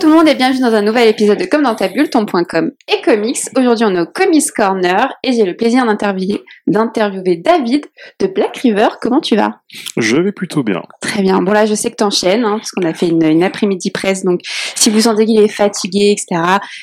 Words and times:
Bonjour 0.00 0.12
tout 0.12 0.18
le 0.18 0.24
monde 0.24 0.34
et 0.34 0.34
bienvenue 0.34 0.62
dans 0.62 0.74
un 0.74 0.80
nouvel 0.80 1.08
épisode 1.08 1.38
de 1.38 1.44
Comme 1.44 1.62
dans 1.62 1.74
ta 1.74 1.88
bulle, 1.88 2.08
ton.com 2.08 2.70
et 2.88 3.02
comics. 3.02 3.36
Aujourd'hui 3.54 3.84
on 3.86 3.94
est 3.94 4.00
au 4.00 4.06
Comics 4.06 4.50
Corner 4.56 5.12
et 5.22 5.34
j'ai 5.34 5.44
le 5.44 5.54
plaisir 5.54 5.84
d'interviewer, 5.84 6.42
d'interviewer 6.66 7.36
David 7.36 7.84
de 8.18 8.26
Black 8.26 8.56
River. 8.56 8.88
Comment 9.02 9.20
tu 9.20 9.36
vas? 9.36 9.60
Je 9.98 10.16
vais 10.16 10.32
plutôt 10.32 10.62
bien. 10.62 10.80
Très 11.02 11.20
bien. 11.20 11.42
Bon 11.42 11.52
là 11.52 11.66
je 11.66 11.74
sais 11.74 11.90
que 11.90 11.96
t'enchaînes 11.96 12.46
hein, 12.46 12.56
parce 12.56 12.70
qu'on 12.70 12.86
a 12.86 12.94
fait 12.94 13.08
une, 13.08 13.22
une 13.22 13.42
après-midi 13.42 13.90
presse 13.90 14.24
donc 14.24 14.40
si 14.42 14.88
vous 14.88 15.02
sentez 15.02 15.26
qu'il 15.26 15.38
est 15.38 15.48
fatigué 15.48 16.16
etc. 16.16 16.40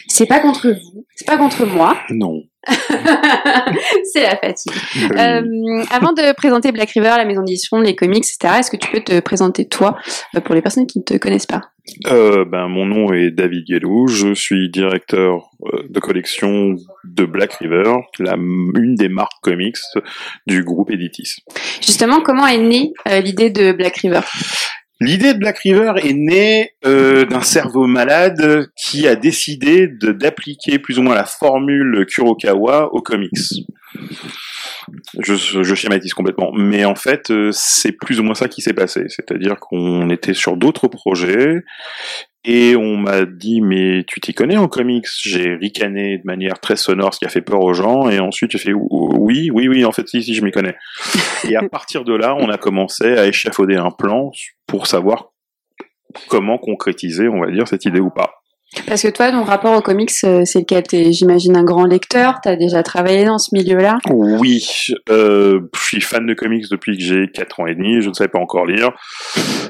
C'est 0.07 0.27
pas 0.27 0.39
contre 0.39 0.67
vous, 0.67 1.05
c'est 1.15 1.25
pas 1.25 1.37
contre 1.37 1.65
moi. 1.65 1.97
Non. 2.11 2.43
c'est 4.13 4.23
la 4.23 4.35
fatigue. 4.35 4.73
Euh, 5.17 5.83
avant 5.89 6.11
de 6.11 6.35
présenter 6.35 6.71
Black 6.73 6.89
River, 6.91 7.13
la 7.15 7.23
maison 7.23 7.41
d'édition, 7.41 7.79
les 7.79 7.95
comics, 7.95 8.25
etc., 8.25 8.55
est-ce 8.59 8.69
que 8.69 8.75
tu 8.75 8.91
peux 8.91 8.99
te 8.99 9.21
présenter 9.21 9.65
toi 9.65 9.97
euh, 10.35 10.41
pour 10.41 10.53
les 10.53 10.61
personnes 10.61 10.85
qui 10.85 10.99
ne 10.99 11.03
te 11.03 11.15
connaissent 11.15 11.45
pas? 11.45 11.61
Euh, 12.07 12.45
ben, 12.45 12.67
mon 12.67 12.85
nom 12.85 13.13
est 13.13 13.31
David 13.31 13.65
Guélou, 13.65 14.07
je 14.07 14.33
suis 14.33 14.69
directeur 14.69 15.49
euh, 15.65 15.83
de 15.89 15.99
collection 15.99 16.75
de 17.05 17.25
Black 17.25 17.53
River, 17.53 17.93
la, 18.19 18.33
une 18.35 18.95
des 18.95 19.09
marques 19.09 19.41
comics 19.41 19.77
du 20.45 20.63
groupe 20.63 20.91
Editis. 20.91 21.37
Justement, 21.81 22.21
comment 22.21 22.45
est 22.45 22.57
née 22.57 22.93
euh, 23.07 23.21
l'idée 23.21 23.49
de 23.49 23.71
Black 23.71 23.97
River? 23.97 24.21
L'idée 24.99 25.33
de 25.33 25.39
Black 25.39 25.59
River 25.59 25.93
est 26.03 26.13
née 26.13 26.71
euh, 26.85 27.25
d'un 27.25 27.41
cerveau 27.41 27.85
malade 27.85 28.67
qui 28.75 29.07
a 29.07 29.15
décidé 29.15 29.87
d'appliquer 29.87 30.79
plus 30.79 30.97
ou 30.97 31.03
moins 31.03 31.15
la 31.15 31.25
formule 31.25 32.05
Kurokawa 32.07 32.93
aux 32.93 33.01
comics. 33.01 33.31
Je, 35.19 35.35
je 35.35 35.75
schématise 35.75 36.13
complètement, 36.13 36.51
mais 36.53 36.85
en 36.85 36.95
fait, 36.95 37.29
euh, 37.31 37.49
c'est 37.51 37.91
plus 37.91 38.19
ou 38.19 38.23
moins 38.23 38.35
ça 38.35 38.47
qui 38.47 38.61
s'est 38.61 38.73
passé. 38.73 39.03
C'est-à-dire 39.07 39.59
qu'on 39.59 40.09
était 40.09 40.33
sur 40.33 40.57
d'autres 40.57 40.87
projets 40.87 41.63
et 42.43 42.75
on 42.77 42.95
m'a 42.95 43.25
dit 43.25 43.59
mais 43.59 44.05
tu 44.07 44.21
t'y 44.21 44.33
connais 44.33 44.57
en 44.57 44.67
comics? 44.67 45.07
J'ai 45.21 45.55
ricané 45.55 46.17
de 46.17 46.23
manière 46.25 46.59
très 46.59 46.77
sonore, 46.77 47.13
ce 47.13 47.19
qui 47.19 47.25
a 47.25 47.29
fait 47.29 47.41
peur 47.41 47.61
aux 47.61 47.73
gens, 47.73 48.09
et 48.09 48.19
ensuite 48.19 48.51
j'ai 48.51 48.57
fait 48.57 48.73
oui, 48.73 49.49
oui, 49.53 49.67
oui, 49.67 49.83
en 49.83 49.91
fait 49.91 50.07
si, 50.07 50.23
si, 50.23 50.33
je 50.33 50.43
m'y 50.43 50.51
connais. 50.51 50.75
Et 51.49 51.55
à 51.55 51.67
partir 51.67 52.05
de 52.05 52.15
là, 52.15 52.35
on 52.35 52.49
a 52.49 52.57
commencé 52.57 53.17
à 53.17 53.27
échafauder 53.27 53.75
un 53.75 53.91
plan 53.91 54.31
pour 54.65 54.87
savoir 54.87 55.31
comment 56.29 56.57
concrétiser, 56.57 57.27
on 57.27 57.41
va 57.41 57.51
dire, 57.51 57.67
cette 57.67 57.85
idée 57.85 57.99
ou 57.99 58.09
pas. 58.09 58.36
Parce 58.85 59.01
que 59.01 59.07
toi, 59.07 59.31
ton 59.31 59.43
rapport 59.43 59.77
aux 59.77 59.81
comics, 59.81 60.11
euh, 60.25 60.43
c'est 60.45 60.59
lequel? 60.59 60.83
T'es, 60.83 61.13
j'imagine, 61.13 61.55
un 61.55 61.63
grand 61.63 61.85
lecteur, 61.85 62.39
t'as 62.43 62.55
déjà 62.55 62.83
travaillé 62.83 63.25
dans 63.25 63.37
ce 63.37 63.55
milieu-là? 63.55 63.99
Oui, 64.09 64.65
euh, 65.09 65.61
je 65.73 65.81
suis 65.81 66.01
fan 66.01 66.25
de 66.25 66.33
comics 66.33 66.65
depuis 66.69 66.97
que 66.97 67.03
j'ai 67.03 67.27
4 67.33 67.61
ans 67.61 67.67
et 67.67 67.75
demi, 67.75 68.01
je 68.01 68.09
ne 68.09 68.13
savais 68.13 68.27
pas 68.27 68.39
encore 68.39 68.65
lire. 68.65 68.91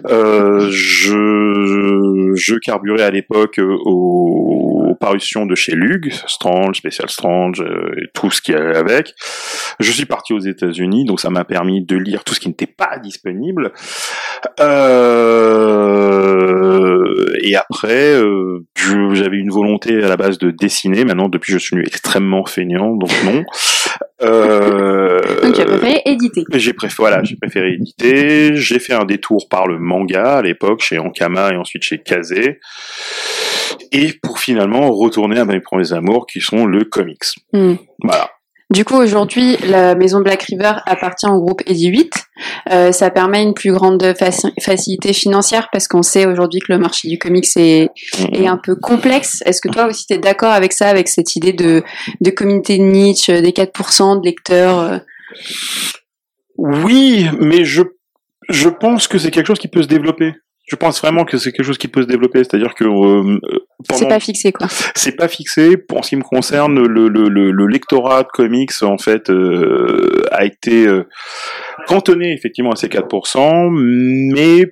Euh, 0.09 0.68
je, 0.72 2.34
je 2.36 2.56
carburais 2.56 3.03
à 3.03 3.12
l'époque 3.12 3.59
aux, 3.59 4.88
aux 4.90 4.95
parutions 4.95 5.45
de 5.45 5.56
chez 5.56 5.75
Lug, 5.75 6.12
Strange, 6.25 6.78
Special 6.78 7.09
Strange, 7.09 7.62
euh, 7.62 7.92
et 7.98 8.09
tout 8.14 8.31
ce 8.31 8.42
qui 8.42 8.53
allait 8.53 8.78
avec. 8.78 9.14
Je 9.80 9.92
suis 9.92 10.06
parti 10.06 10.34
aux 10.34 10.40
États-Unis, 10.40 11.06
donc 11.06 11.20
ça 11.20 11.30
m'a 11.30 11.45
permis 11.45 11.86
de 11.86 11.95
lire 11.95 12.23
tout 12.23 12.34
ce 12.34 12.40
qui 12.40 12.50
n'était 12.50 12.66
pas 12.68 12.98
disponible. 12.98 13.73
Euh, 14.59 16.27
et 17.43 17.55
après, 17.55 18.13
euh, 18.13 18.66
j'avais 19.13 19.38
une 19.38 19.52
volonté 19.52 20.03
à 20.03 20.07
la 20.07 20.17
base 20.17 20.38
de 20.38 20.52
dessiner. 20.52 21.05
Maintenant, 21.05 21.29
depuis, 21.29 21.53
je 21.53 21.57
suis 21.57 21.78
extrêmement 21.79 22.45
feignant, 22.45 22.95
donc 22.95 23.12
non. 23.23 23.44
Euh, 24.22 25.22
Donc 25.44 25.53
tu 25.53 25.62
as 25.62 25.66
préféré 25.66 26.01
éditer. 26.06 26.44
j'ai 26.53 26.73
préféré, 26.73 26.97
voilà, 26.97 27.23
j'ai 27.23 27.35
préféré 27.35 27.73
éditer. 27.73 28.56
J'ai 28.56 28.79
fait 28.79 28.94
un 28.94 29.06
détour 29.06 29.47
par 29.50 29.67
le 29.67 29.78
manga 29.78 30.38
à 30.38 30.41
l'époque 30.41 30.81
chez 30.81 30.97
Ankama 30.97 31.51
et 31.51 31.56
ensuite 31.56 31.83
chez 31.83 32.00
Kazé. 32.00 32.59
Et 33.91 34.13
pour 34.22 34.39
finalement 34.39 34.91
retourner 34.91 35.39
à 35.39 35.45
mes 35.45 35.59
premiers 35.59 35.94
amours 35.94 36.25
qui 36.25 36.41
sont 36.41 36.66
le 36.66 36.83
comics. 36.85 37.23
Hmm. 37.53 37.75
Voilà. 38.03 38.31
Du 38.69 38.83
coup, 38.83 38.95
aujourd'hui, 38.95 39.55
la 39.66 39.95
maison 39.95 40.19
Black 40.19 40.41
River 40.44 40.73
appartient 40.85 41.25
au 41.28 41.39
groupe 41.39 41.61
Edi 41.66 41.88
8. 41.88 42.11
Euh, 42.72 42.91
ça 42.91 43.09
permet 43.09 43.41
une 43.41 43.53
plus 43.53 43.72
grande 43.72 44.03
faci- 44.19 44.51
facilité 44.61 45.13
financière 45.13 45.69
parce 45.72 45.88
qu'on 45.88 46.03
sait 46.03 46.25
aujourd'hui 46.25 46.59
que 46.59 46.73
le 46.73 46.77
marché 46.77 47.07
du 47.07 47.17
comics 47.17 47.47
est, 47.56 47.89
est 48.33 48.45
un 48.45 48.57
peu 48.57 48.75
complexe. 48.75 49.41
Est-ce 49.45 49.61
que 49.61 49.69
toi 49.69 49.85
aussi 49.85 50.06
tu 50.06 50.16
es 50.16 50.17
d'accord 50.17 50.51
avec 50.51 50.73
ça, 50.73 50.89
avec 50.89 51.07
cette 51.07 51.38
idée 51.38 51.53
de, 51.53 51.81
de 52.19 52.29
communauté 52.29 52.77
de 52.77 52.83
niche, 52.83 53.29
euh, 53.29 53.39
des 53.41 53.51
4% 53.51 54.19
de 54.19 54.25
lecteurs 54.25 54.79
euh? 54.79 54.97
Oui, 56.57 57.27
mais 57.39 57.63
je, 57.63 57.83
je 58.50 58.67
pense 58.67 59.07
que 59.07 59.17
c'est 59.17 59.31
quelque 59.31 59.47
chose 59.47 59.59
qui 59.59 59.69
peut 59.69 59.83
se 59.83 59.88
développer. 59.88 60.33
Je 60.67 60.75
pense 60.75 61.01
vraiment 61.01 61.23
que 61.23 61.38
c'est 61.38 61.53
quelque 61.53 61.66
chose 61.66 61.78
qui 61.78 61.88
peut 61.88 62.01
se 62.01 62.07
développer, 62.07 62.39
c'est-à-dire 62.39 62.75
que 62.75 62.83
euh, 62.83 63.39
C'est 63.94 64.07
pas 64.09 64.19
fixé, 64.19 64.51
quoi. 64.51 64.67
c'est 64.95 65.16
pas 65.16 65.29
fixé. 65.29 65.78
Pour 65.78 66.03
ce 66.03 66.09
qui 66.09 66.16
me 66.17 66.23
concerne, 66.23 66.85
le, 66.85 67.07
le, 67.07 67.29
le, 67.29 67.51
le 67.51 67.67
lectorat 67.67 68.23
de 68.23 68.28
comics 68.28 68.83
en 68.83 68.97
fait 68.97 69.29
euh, 69.29 70.23
a 70.31 70.44
été 70.44 70.85
euh, 70.85 71.07
cantonné 71.88 72.33
effectivement 72.33 72.72
à 72.72 72.75
ces 72.75 72.89
4%, 72.89 73.69
mais 73.72 74.66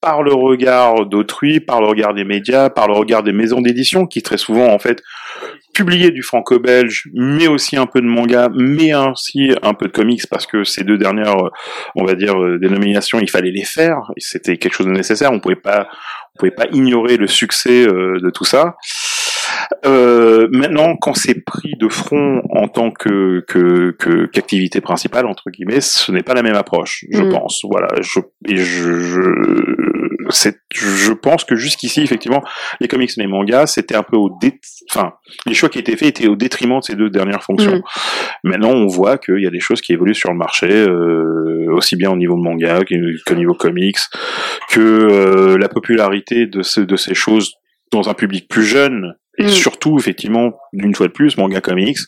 par 0.00 0.22
le 0.22 0.32
regard 0.32 1.06
d'autrui, 1.06 1.60
par 1.60 1.80
le 1.80 1.86
regard 1.86 2.14
des 2.14 2.24
médias, 2.24 2.70
par 2.70 2.88
le 2.88 2.94
regard 2.94 3.22
des 3.22 3.32
maisons 3.32 3.60
d'édition 3.60 4.06
qui 4.06 4.22
très 4.22 4.38
souvent 4.38 4.72
en 4.72 4.78
fait 4.78 5.02
publiaient 5.74 6.10
du 6.10 6.22
franco-belge, 6.22 7.08
mais 7.14 7.46
aussi 7.48 7.76
un 7.76 7.86
peu 7.86 8.00
de 8.00 8.06
manga, 8.06 8.48
mais 8.54 8.94
aussi 8.94 9.52
un 9.62 9.74
peu 9.74 9.86
de 9.86 9.92
comics 9.92 10.26
parce 10.30 10.46
que 10.46 10.64
ces 10.64 10.84
deux 10.84 10.98
dernières, 10.98 11.38
euh, 11.44 11.50
on 11.96 12.04
va 12.04 12.14
dire, 12.14 12.40
euh, 12.42 12.58
dénominations, 12.58 13.18
il 13.20 13.30
fallait 13.30 13.50
les 13.52 13.64
faire. 13.64 13.98
et 14.16 14.20
C'était 14.20 14.56
quelque 14.56 14.74
chose 14.74 14.86
de 14.86 14.92
nécessaire. 14.92 15.30
On 15.32 15.40
pouvait 15.40 15.54
pas, 15.56 15.88
on 16.34 16.38
pouvait 16.38 16.50
pas 16.50 16.66
ignorer 16.72 17.16
le 17.16 17.26
succès 17.26 17.86
euh, 17.86 18.18
de 18.20 18.30
tout 18.30 18.44
ça. 18.44 18.76
Euh, 19.84 20.48
maintenant, 20.52 20.96
quand 20.96 21.14
c'est 21.14 21.44
pris 21.44 21.74
de 21.78 21.88
front 21.88 22.42
en 22.50 22.68
tant 22.68 22.90
que 22.90 23.44
que 23.48 23.90
que- 23.98 24.26
qu'activité 24.26 24.80
principale 24.80 25.26
entre 25.26 25.50
guillemets, 25.50 25.80
ce 25.80 26.12
n'est 26.12 26.22
pas 26.22 26.34
la 26.34 26.42
même 26.42 26.54
approche, 26.54 27.04
je 27.10 27.22
Mm. 27.22 27.30
pense. 27.30 27.60
Voilà, 27.70 27.88
je 28.00 28.20
et 28.48 28.56
je 28.56 29.00
je 29.00 29.20
c'est 30.30 30.58
je 30.74 31.12
pense 31.12 31.44
que 31.44 31.56
jusqu'ici 31.56 32.00
effectivement 32.02 32.42
les 32.80 32.88
comics 32.88 33.10
et 33.16 33.20
les 33.20 33.26
mangas 33.26 33.66
c'était 33.66 33.94
un 33.96 34.02
peu 34.02 34.16
au 34.16 34.30
dé 34.40 34.58
enfin 34.90 35.12
les 35.46 35.54
choix 35.54 35.68
qui 35.68 35.78
étaient 35.78 35.96
faits 35.96 36.08
étaient 36.08 36.28
au 36.28 36.36
détriment 36.36 36.78
de 36.78 36.84
ces 36.84 36.94
deux 36.94 37.10
dernières 37.10 37.42
fonctions. 37.42 37.76
Mm. 37.76 37.82
Maintenant, 38.44 38.70
on 38.70 38.86
voit 38.86 39.18
qu'il 39.18 39.40
y 39.40 39.46
a 39.46 39.50
des 39.50 39.60
choses 39.60 39.80
qui 39.80 39.92
évoluent 39.92 40.14
sur 40.14 40.30
le 40.30 40.36
marché, 40.36 40.68
euh, 40.70 41.66
aussi 41.72 41.96
bien 41.96 42.10
au 42.10 42.16
niveau 42.16 42.36
de 42.36 42.42
manga 42.42 42.80
qu'au 43.26 43.34
niveau 43.34 43.54
comics, 43.54 43.98
que 44.70 44.80
euh, 44.80 45.58
la 45.58 45.68
popularité 45.68 46.46
de, 46.46 46.62
ce- 46.62 46.80
de 46.80 46.96
ces 46.96 47.14
choses 47.14 47.52
dans 47.92 48.08
un 48.08 48.14
public 48.14 48.48
plus 48.48 48.64
jeune, 48.64 49.14
et 49.40 49.44
Mm. 49.44 49.48
surtout, 49.48 49.98
effectivement, 49.98 50.52
d'une 50.72 50.94
fois 50.94 51.06
de 51.08 51.12
plus, 51.12 51.36
manga 51.36 51.60
comics, 51.60 51.98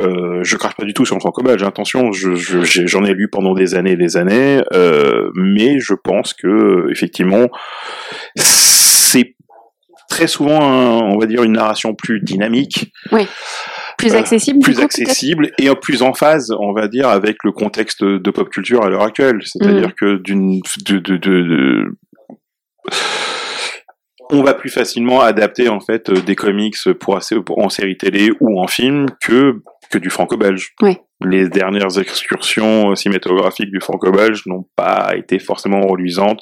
euh, 0.00 0.40
je 0.42 0.56
crache 0.56 0.74
pas 0.76 0.84
du 0.84 0.94
tout 0.94 1.04
sur 1.04 1.16
le 1.16 1.20
franco-belge, 1.20 1.62
attention, 1.62 2.12
je- 2.12 2.34
je- 2.34 2.62
j'ai- 2.62 2.86
j'en 2.86 3.04
ai 3.04 3.12
lu 3.12 3.28
pendant 3.30 3.52
des 3.54 3.74
années 3.74 3.92
et 3.92 3.96
des 3.96 4.16
années, 4.16 4.62
euh, 4.72 5.30
mais 5.34 5.80
je 5.80 5.94
pense 5.94 6.32
que, 6.32 6.88
effectivement, 6.90 7.48
c'est 8.36 9.34
très 10.08 10.26
souvent, 10.26 10.60
un- 10.62 11.02
on 11.02 11.18
va 11.18 11.26
dire, 11.26 11.42
une 11.42 11.52
narration 11.52 11.94
plus 11.94 12.20
dynamique, 12.20 12.92
Plus 13.98 14.14
Euh, 14.14 14.18
accessible, 14.18 14.60
plus 14.60 14.76
coup, 14.76 14.82
accessible 14.82 15.50
et 15.58 15.68
plus 15.82 16.00
en 16.02 16.14
phase, 16.14 16.50
on 16.58 16.72
va 16.72 16.88
dire, 16.88 17.08
avec 17.10 17.36
le 17.44 17.52
contexte 17.52 18.02
de 18.02 18.30
pop 18.30 18.48
culture 18.48 18.82
à 18.82 18.88
l'heure 18.88 19.02
actuelle. 19.02 19.40
C'est-à-dire 19.44 19.88
Mm. 19.88 19.92
que 20.00 20.16
d'une, 20.22 20.60
de, 20.86 20.96
de, 20.98 21.16
de- 21.18 21.98
on 24.32 24.42
va 24.42 24.54
plus 24.54 24.70
facilement 24.70 25.20
adapter 25.20 25.68
en 25.68 25.80
fait 25.80 26.08
euh, 26.10 26.20
des 26.20 26.36
comics 26.36 26.76
pour, 26.98 27.18
en 27.58 27.68
série 27.68 27.96
télé 27.96 28.30
ou 28.40 28.60
en 28.60 28.66
film 28.66 29.06
que 29.20 29.62
que 29.90 29.98
du 29.98 30.08
franco-belge. 30.08 30.72
Oui. 30.82 30.98
Les 31.20 31.48
dernières 31.48 31.98
excursions 31.98 32.94
cinématographiques 32.94 33.72
du 33.72 33.80
franco-belge 33.80 34.46
n'ont 34.46 34.66
pas 34.76 35.16
été 35.16 35.40
forcément 35.40 35.80
reluisantes 35.80 36.40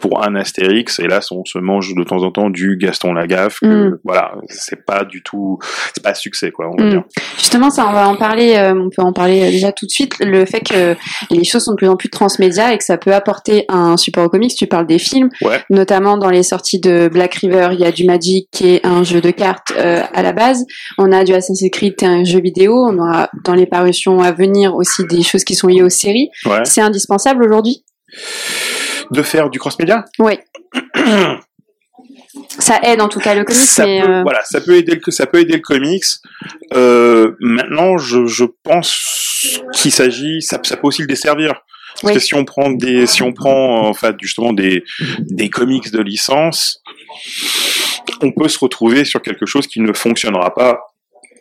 pour 0.00 0.24
un 0.24 0.34
Astérix. 0.34 0.98
Et 0.98 1.06
là, 1.06 1.20
on 1.30 1.44
se 1.44 1.58
mange 1.58 1.94
de 1.94 2.02
temps 2.04 2.22
en 2.22 2.30
temps 2.30 2.50
du 2.50 2.76
Gaston 2.76 3.12
Lagaffe. 3.12 3.60
que, 3.60 3.66
Mm. 3.90 3.98
Voilà, 4.04 4.34
c'est 4.48 4.84
pas 4.84 5.04
du 5.04 5.22
tout, 5.22 5.58
c'est 5.94 6.02
pas 6.02 6.14
succès 6.14 6.50
quoi. 6.50 6.68
On 6.70 6.76
va 6.76 6.84
Mm. 6.86 6.90
dire. 6.90 7.02
Justement, 7.38 7.70
ça, 7.70 7.86
on 7.88 7.92
va 7.92 8.08
en 8.08 8.16
parler, 8.16 8.54
euh, 8.56 8.74
on 8.74 8.90
peut 8.90 9.02
en 9.02 9.12
parler 9.12 9.42
euh, 9.42 9.50
déjà 9.50 9.72
tout 9.72 9.86
de 9.86 9.90
suite. 9.90 10.14
Le 10.20 10.44
fait 10.46 10.60
que 10.60 10.96
les 11.30 11.44
choses 11.44 11.64
sont 11.64 11.72
de 11.72 11.76
plus 11.76 11.88
en 11.88 11.96
plus 11.96 12.10
transmédia 12.10 12.72
et 12.72 12.78
que 12.78 12.84
ça 12.84 12.96
peut 12.98 13.14
apporter 13.14 13.64
un 13.68 13.96
support 13.96 14.24
au 14.24 14.28
comics. 14.28 14.54
Tu 14.56 14.66
parles 14.66 14.86
des 14.86 14.98
films, 14.98 15.28
Ouais. 15.42 15.62
notamment 15.70 16.16
dans 16.18 16.30
les 16.30 16.42
sorties 16.42 16.80
de 16.80 17.08
Black 17.08 17.34
River, 17.36 17.68
il 17.72 17.80
y 17.80 17.84
a 17.84 17.92
du 17.92 18.04
Magic 18.04 18.48
qui 18.50 18.74
est 18.74 18.86
un 18.86 19.02
jeu 19.04 19.20
de 19.20 19.30
cartes 19.30 19.72
euh, 19.76 20.02
à 20.12 20.22
la 20.22 20.32
base. 20.32 20.64
On 20.98 21.12
a 21.12 21.24
du 21.24 21.32
Assassin's 21.32 21.70
Creed, 21.70 21.96
qui 21.96 22.04
est 22.04 22.08
un 22.08 22.24
jeu 22.24 22.40
vidéo. 22.40 22.74
On 22.88 22.98
aura 22.98 23.28
dans 23.44 23.54
les 23.54 23.66
parutions 23.66 24.20
à 24.20 24.32
venir 24.32 24.74
aussi 24.74 25.04
des 25.04 25.22
choses 25.22 25.44
qui 25.44 25.54
sont 25.54 25.68
liées 25.68 25.82
aux 25.82 25.88
séries. 25.88 26.28
Ouais. 26.46 26.64
C'est 26.64 26.80
indispensable 26.80 27.44
aujourd'hui? 27.44 27.84
De 29.10 29.22
faire 29.22 29.50
du 29.50 29.58
cross-média 29.58 30.04
Oui. 30.18 30.38
Ça 32.58 32.80
aide 32.82 33.00
en 33.00 33.08
tout 33.08 33.20
cas 33.20 33.34
le 33.34 33.44
comics, 33.44 33.60
ça 33.62 33.84
mais 33.86 34.02
peut, 34.02 34.08
euh, 34.10 34.22
voilà, 34.22 34.40
ça 34.44 34.60
peut 34.60 34.76
aider 34.76 34.94
le, 35.04 35.12
ça 35.12 35.26
peut 35.26 35.38
aider 35.40 35.54
le 35.54 35.60
comics. 35.60 36.04
Euh, 36.72 37.32
maintenant, 37.40 37.96
je, 37.98 38.26
je 38.26 38.44
pense 38.62 39.60
qu'il 39.72 39.92
s'agit, 39.92 40.42
ça, 40.42 40.58
ça 40.62 40.76
peut 40.76 40.86
aussi 40.86 41.02
le 41.02 41.06
desservir. 41.08 41.54
Parce 41.94 42.02
Oui. 42.04 42.14
que 42.14 42.18
si 42.20 42.34
on 42.34 42.44
prend 42.44 42.70
des, 42.70 43.06
si 43.06 43.22
on 43.22 43.32
prend 43.32 43.86
en 43.88 43.94
fait 43.94 44.16
justement 44.20 44.52
des 44.52 44.82
des 45.20 45.48
comics 45.48 45.90
de 45.92 46.00
licence, 46.00 46.82
on 48.20 48.32
peut 48.32 48.48
se 48.48 48.58
retrouver 48.58 49.04
sur 49.04 49.22
quelque 49.22 49.46
chose 49.46 49.66
qui 49.66 49.80
ne 49.80 49.92
fonctionnera 49.92 50.52
pas 50.54 50.80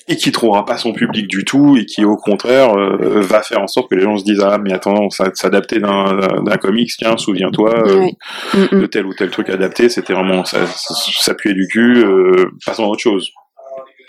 et 0.07 0.15
qui 0.17 0.31
trouvera 0.31 0.65
pas 0.65 0.77
son 0.77 0.93
public 0.93 1.27
du 1.27 1.45
tout 1.45 1.77
et 1.77 1.85
qui 1.85 2.03
au 2.03 2.17
contraire 2.17 2.77
euh, 2.77 3.21
va 3.21 3.41
faire 3.41 3.61
en 3.61 3.67
sorte 3.67 3.89
que 3.89 3.95
les 3.95 4.01
gens 4.01 4.17
se 4.17 4.23
disent 4.23 4.41
ah 4.43 4.57
mais 4.57 4.73
attends 4.73 5.09
s'adapter 5.09 5.79
d'un 5.79 6.41
d'un 6.43 6.57
comics 6.57 6.91
tiens 6.97 7.17
souviens-toi 7.17 7.73
euh, 7.87 8.07
Mm, 8.53 8.75
mm. 8.75 8.81
de 8.81 8.85
tel 8.85 9.05
ou 9.05 9.13
tel 9.13 9.29
truc 9.29 9.49
adapté 9.49 9.89
c'était 9.89 10.13
vraiment 10.13 10.43
ça, 10.45 10.65
ça, 10.67 10.93
ça 10.95 11.33
puait 11.33 11.53
du 11.53 11.67
cul 11.67 12.03
euh, 12.03 12.51
passons 12.65 12.83
à 12.83 12.87
autre 12.87 13.01
chose 13.01 13.31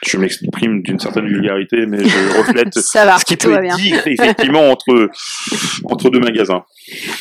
je 0.08 0.18
m'exprime 0.18 0.82
d'une 0.82 0.98
certaine 0.98 1.26
vulgarité 1.26 1.86
mais 1.86 2.04
je 2.04 2.38
reflète 2.38 2.74
va, 2.94 3.18
ce 3.18 3.24
qui 3.24 3.36
peut 3.36 3.52
être 3.54 3.76
dit 3.76 3.94
effectivement 4.06 4.70
entre 4.70 5.10
entre 5.84 6.10
deux 6.10 6.20
magasins 6.20 6.64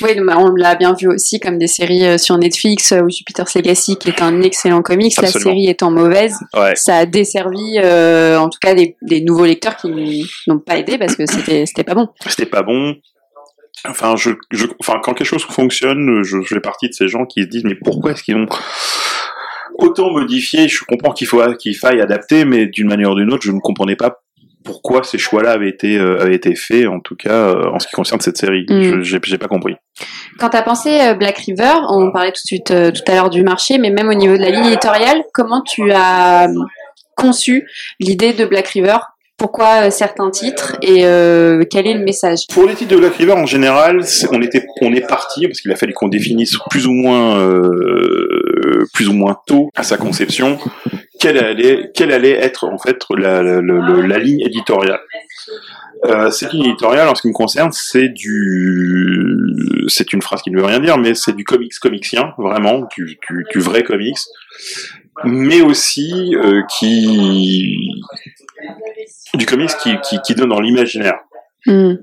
Oui, 0.01 0.11
on 0.19 0.49
l'a 0.55 0.75
bien 0.75 0.93
vu 0.93 1.07
aussi 1.07 1.39
comme 1.39 1.57
des 1.57 1.67
séries 1.67 2.05
euh, 2.05 2.17
sur 2.17 2.37
Netflix 2.37 2.91
euh, 2.91 3.01
ou 3.01 3.09
Jupiter's 3.09 3.53
Legacy 3.55 3.97
qui 3.97 4.09
est 4.09 4.21
un 4.21 4.41
excellent 4.41 4.81
comics, 4.81 5.13
Absolument. 5.17 5.49
la 5.49 5.55
série 5.55 5.69
étant 5.69 5.91
mauvaise, 5.91 6.37
ouais 6.55 6.75
ça 6.75 6.97
a 6.97 7.05
desservi 7.05 7.77
euh, 7.77 8.37
en 8.37 8.49
tout 8.49 8.59
cas 8.61 8.73
des, 8.73 8.95
des 9.01 9.21
nouveaux 9.21 9.45
lecteurs 9.45 9.75
qui 9.77 10.27
n'ont 10.47 10.59
pas 10.59 10.77
aidé 10.77 10.97
parce 10.97 11.15
que 11.15 11.25
c'était 11.25 11.65
c'était 11.65 11.83
pas 11.83 11.95
bon. 11.95 12.07
c'était 12.27 12.45
pas 12.45 12.63
bon. 12.63 12.95
Enfin, 13.85 14.15
je, 14.15 14.29
je, 14.51 14.65
enfin, 14.79 15.01
quand 15.03 15.13
quelque 15.13 15.27
chose 15.27 15.43
fonctionne, 15.43 16.23
je, 16.23 16.41
je 16.41 16.53
fais 16.53 16.61
partie 16.61 16.87
de 16.87 16.93
ces 16.93 17.09
gens 17.09 17.25
qui 17.25 17.41
se 17.41 17.47
disent 17.47 17.65
mais 17.65 17.75
pourquoi 17.75 18.11
est-ce 18.11 18.23
qu'ils 18.23 18.37
ont 18.37 18.47
autant 19.77 20.11
modifié 20.11 20.67
Je 20.67 20.83
comprends 20.83 21.11
qu'il 21.11 21.27
faut 21.27 21.41
qu'il 21.55 21.75
faille 21.75 22.01
adapter, 22.01 22.45
mais 22.45 22.67
d'une 22.67 22.87
manière 22.87 23.11
ou 23.11 23.15
d'une 23.15 23.31
autre, 23.31 23.43
je 23.43 23.51
ne 23.51 23.59
comprenais 23.59 23.95
pas 23.95 24.19
pourquoi 24.63 25.03
ces 25.03 25.17
choix-là 25.17 25.51
avaient 25.51 25.69
été 25.69 25.97
euh, 25.97 26.21
avaient 26.21 26.35
été 26.35 26.55
faits, 26.55 26.87
en 26.87 26.99
tout 26.99 27.15
cas 27.15 27.49
euh, 27.49 27.69
en 27.71 27.79
ce 27.79 27.87
qui 27.87 27.93
concerne 27.93 28.21
cette 28.21 28.37
série. 28.37 28.65
Mm. 28.69 29.01
Je 29.01 29.17
j'ai 29.21 29.37
pas 29.37 29.47
compris. 29.47 29.75
Quand 30.39 30.49
tu 30.49 30.57
as 30.57 30.61
pensé 30.61 30.89
euh, 31.01 31.13
Black 31.13 31.37
River, 31.39 31.73
on 31.89 32.11
parlait 32.11 32.31
tout 32.31 32.41
de 32.43 32.47
suite 32.47 32.71
euh, 32.71 32.91
tout 32.91 33.03
à 33.07 33.15
l'heure 33.15 33.29
du 33.29 33.43
marché, 33.43 33.77
mais 33.77 33.89
même 33.89 34.09
au 34.09 34.13
niveau 34.13 34.35
de 34.35 34.41
la 34.41 34.49
ligne 34.49 34.65
éditoriale, 34.65 35.23
comment 35.33 35.61
tu 35.61 35.91
as 35.91 36.47
conçu 37.15 37.67
l'idée 37.99 38.33
de 38.33 38.45
Black 38.45 38.67
River? 38.67 38.97
Pourquoi 39.37 39.89
certains 39.89 40.29
titres? 40.29 40.77
Et 40.81 41.05
euh, 41.05 41.63
quel 41.69 41.87
est 41.87 41.95
le 41.95 42.03
message? 42.03 42.41
Pour 42.53 42.65
les 42.65 42.75
titres 42.75 42.91
de 42.91 42.97
Black 42.97 43.15
River 43.15 43.33
en 43.33 43.45
général, 43.45 44.01
on 44.31 44.41
était, 44.41 44.65
on 44.81 44.93
est 44.93 45.05
parti 45.05 45.47
parce 45.47 45.59
qu'il 45.59 45.71
a 45.71 45.75
fallu 45.75 45.93
qu'on 45.93 46.07
définisse 46.07 46.55
plus 46.69 46.85
ou 46.85 46.93
moins, 46.93 47.39
euh, 47.39 47.59
plus 48.93 49.07
ou 49.07 49.13
moins 49.13 49.37
tôt 49.47 49.69
à 49.75 49.83
sa 49.83 49.97
conception 49.97 50.57
quelle 51.19 51.37
allait, 51.37 51.91
quelle 51.93 52.11
allait 52.11 52.31
être 52.31 52.65
en 52.65 52.77
fait 52.77 52.97
la, 53.17 53.41
la, 53.41 53.61
la- 53.61 54.07
la 54.07 54.19
ligne 54.19 54.41
éditoriale. 54.41 54.99
Euh, 56.05 56.29
cette 56.31 56.51
ligne 56.51 56.65
éditoriale, 56.65 57.07
en 57.07 57.15
ce 57.15 57.21
qui 57.21 57.29
me 57.29 57.33
concerne, 57.33 57.71
c'est 57.71 58.09
du, 58.09 59.25
c'est 59.87 60.11
une 60.11 60.21
phrase 60.21 60.41
qui 60.41 60.51
ne 60.51 60.57
veut 60.57 60.65
rien 60.65 60.79
dire, 60.81 60.97
mais 60.97 61.13
c'est 61.15 61.33
du 61.33 61.45
comics 61.45 61.71
comicien, 61.81 62.33
vraiment, 62.37 62.81
du, 62.97 63.17
du, 63.29 63.45
du 63.53 63.59
vrai 63.59 63.83
comics, 63.83 64.17
mais 65.23 65.61
aussi 65.61 66.35
euh, 66.35 66.61
qui, 66.77 67.77
du 69.35 69.45
comics 69.45 69.71
qui, 69.81 69.95
qui, 70.03 70.19
qui 70.19 70.35
donne 70.35 70.49
dans 70.49 70.59
l'imaginaire. 70.59 71.19
Hmm. 71.65 71.93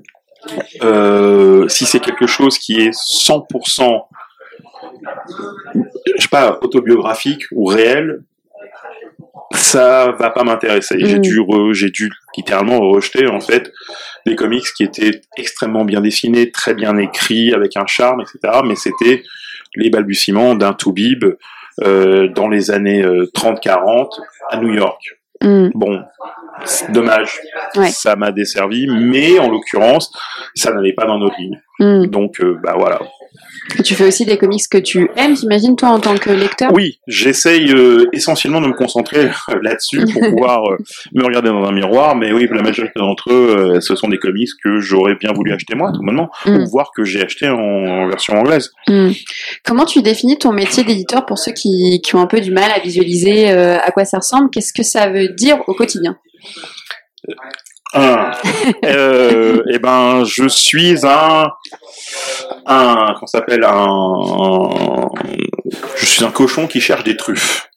Euh, 0.81 1.67
si 1.67 1.85
c'est 1.85 1.99
quelque 1.99 2.25
chose 2.25 2.57
qui 2.57 2.79
est 2.81 2.89
100% 2.89 4.01
je 6.17 6.21
sais 6.21 6.27
pas 6.29 6.59
autobiographique 6.61 7.43
ou 7.51 7.65
réel 7.65 8.23
ça 9.53 10.11
va 10.17 10.29
pas 10.29 10.43
m'intéresser 10.43 10.95
j'ai 10.99 11.17
Mm. 11.17 11.21
dû 11.21 11.39
re- 11.39 11.73
j'ai 11.73 11.89
dû 11.89 12.09
littéralement 12.37 12.79
rejeter 12.79 13.27
en 13.27 13.39
fait 13.41 13.71
des 14.25 14.35
comics 14.35 14.63
qui 14.75 14.83
étaient 14.83 15.21
extrêmement 15.37 15.83
bien 15.85 16.01
dessinés 16.01 16.51
très 16.51 16.73
bien 16.73 16.97
écrits 16.97 17.53
avec 17.53 17.75
un 17.75 17.85
charme 17.85 18.21
etc 18.21 18.59
mais 18.65 18.75
c'était 18.75 19.23
les 19.75 19.89
balbutiements 19.89 20.55
d'un 20.55 20.73
Toubib 20.73 21.25
euh, 21.83 22.27
dans 22.29 22.47
les 22.49 22.71
années 22.71 23.03
30-40 23.03 24.09
à 24.49 24.57
New 24.57 24.73
York 24.73 25.01
Hmm. 25.43 25.69
Bon, 25.73 26.03
dommage, 26.89 27.39
Ouais. 27.75 27.89
ça 27.89 28.15
m'a 28.15 28.31
desservi, 28.31 28.85
mais 28.87 29.39
en 29.39 29.49
l'occurrence, 29.49 30.13
ça 30.53 30.71
n'allait 30.71 30.93
pas 30.93 31.05
dans 31.07 31.17
notre 31.17 31.35
ligne. 31.39 31.59
Hmm. 31.81 32.05
Donc, 32.05 32.39
euh, 32.39 32.57
bah 32.63 32.75
voilà. 32.77 32.99
Et 33.79 33.83
tu 33.83 33.95
fais 33.95 34.05
aussi 34.07 34.25
des 34.25 34.37
comics 34.37 34.61
que 34.69 34.77
tu 34.77 35.09
aimes, 35.15 35.35
j'imagine, 35.35 35.75
toi, 35.75 35.89
en 35.89 35.99
tant 35.99 36.15
que 36.17 36.29
lecteur? 36.29 36.71
Oui, 36.73 36.99
j'essaye 37.07 37.71
euh, 37.71 38.05
essentiellement 38.13 38.59
de 38.59 38.67
me 38.67 38.73
concentrer 38.73 39.25
euh, 39.49 39.59
là-dessus 39.61 40.01
pour 40.13 40.21
pouvoir 40.29 40.63
euh, 40.71 40.77
me 41.13 41.23
regarder 41.23 41.49
dans 41.49 41.63
un 41.63 41.71
miroir, 41.71 42.15
mais 42.15 42.33
oui, 42.33 42.47
la 42.51 42.61
majorité 42.61 42.99
d'entre 42.99 43.31
eux, 43.31 43.79
ce 43.79 43.95
sont 43.95 44.09
des 44.09 44.17
comics 44.17 44.49
que 44.63 44.79
j'aurais 44.79 45.15
bien 45.15 45.31
voulu 45.33 45.53
acheter 45.53 45.75
moi, 45.75 45.91
tout 45.93 46.01
Mm. 46.01 46.63
ou 46.63 46.69
voir 46.69 46.91
que 46.95 47.03
j'ai 47.03 47.23
acheté 47.23 47.47
en, 47.47 47.57
en 47.57 48.07
version 48.07 48.33
anglaise. 48.33 48.71
Hmm. 48.87 49.11
Comment 49.63 49.85
tu 49.85 50.01
définis 50.01 50.37
ton 50.37 50.51
métier 50.51 50.83
d'éditeur 50.83 51.25
pour 51.25 51.37
ceux 51.39 51.53
qui, 51.53 52.01
qui 52.03 52.15
ont 52.15 52.19
un 52.19 52.27
peu 52.27 52.41
du 52.41 52.51
mal 52.51 52.69
à 52.75 52.79
visualiser 52.79 53.49
à 53.49 53.89
quoi 53.91 54.03
ça 54.03 54.17
ressemble? 54.17 54.49
Qu'est-ce 54.49 54.73
que 54.73 54.83
ça 54.83 55.09
veut 55.09 55.29
dire 55.29 55.57
au 55.67 55.73
quotidien? 55.73 56.17
Un, 57.93 58.31
euh, 58.85 59.61
eh 59.73 59.79
ben, 59.79 60.23
je 60.23 60.47
suis 60.47 61.05
un, 61.05 61.49
un, 62.65 63.13
qu'on 63.19 63.27
s'appelle 63.27 63.63
un, 63.65 65.09
je 65.97 66.05
suis 66.05 66.23
un 66.23 66.31
cochon 66.31 66.67
qui 66.67 66.79
cherche 66.79 67.03
des 67.03 67.17
truffes. 67.17 67.67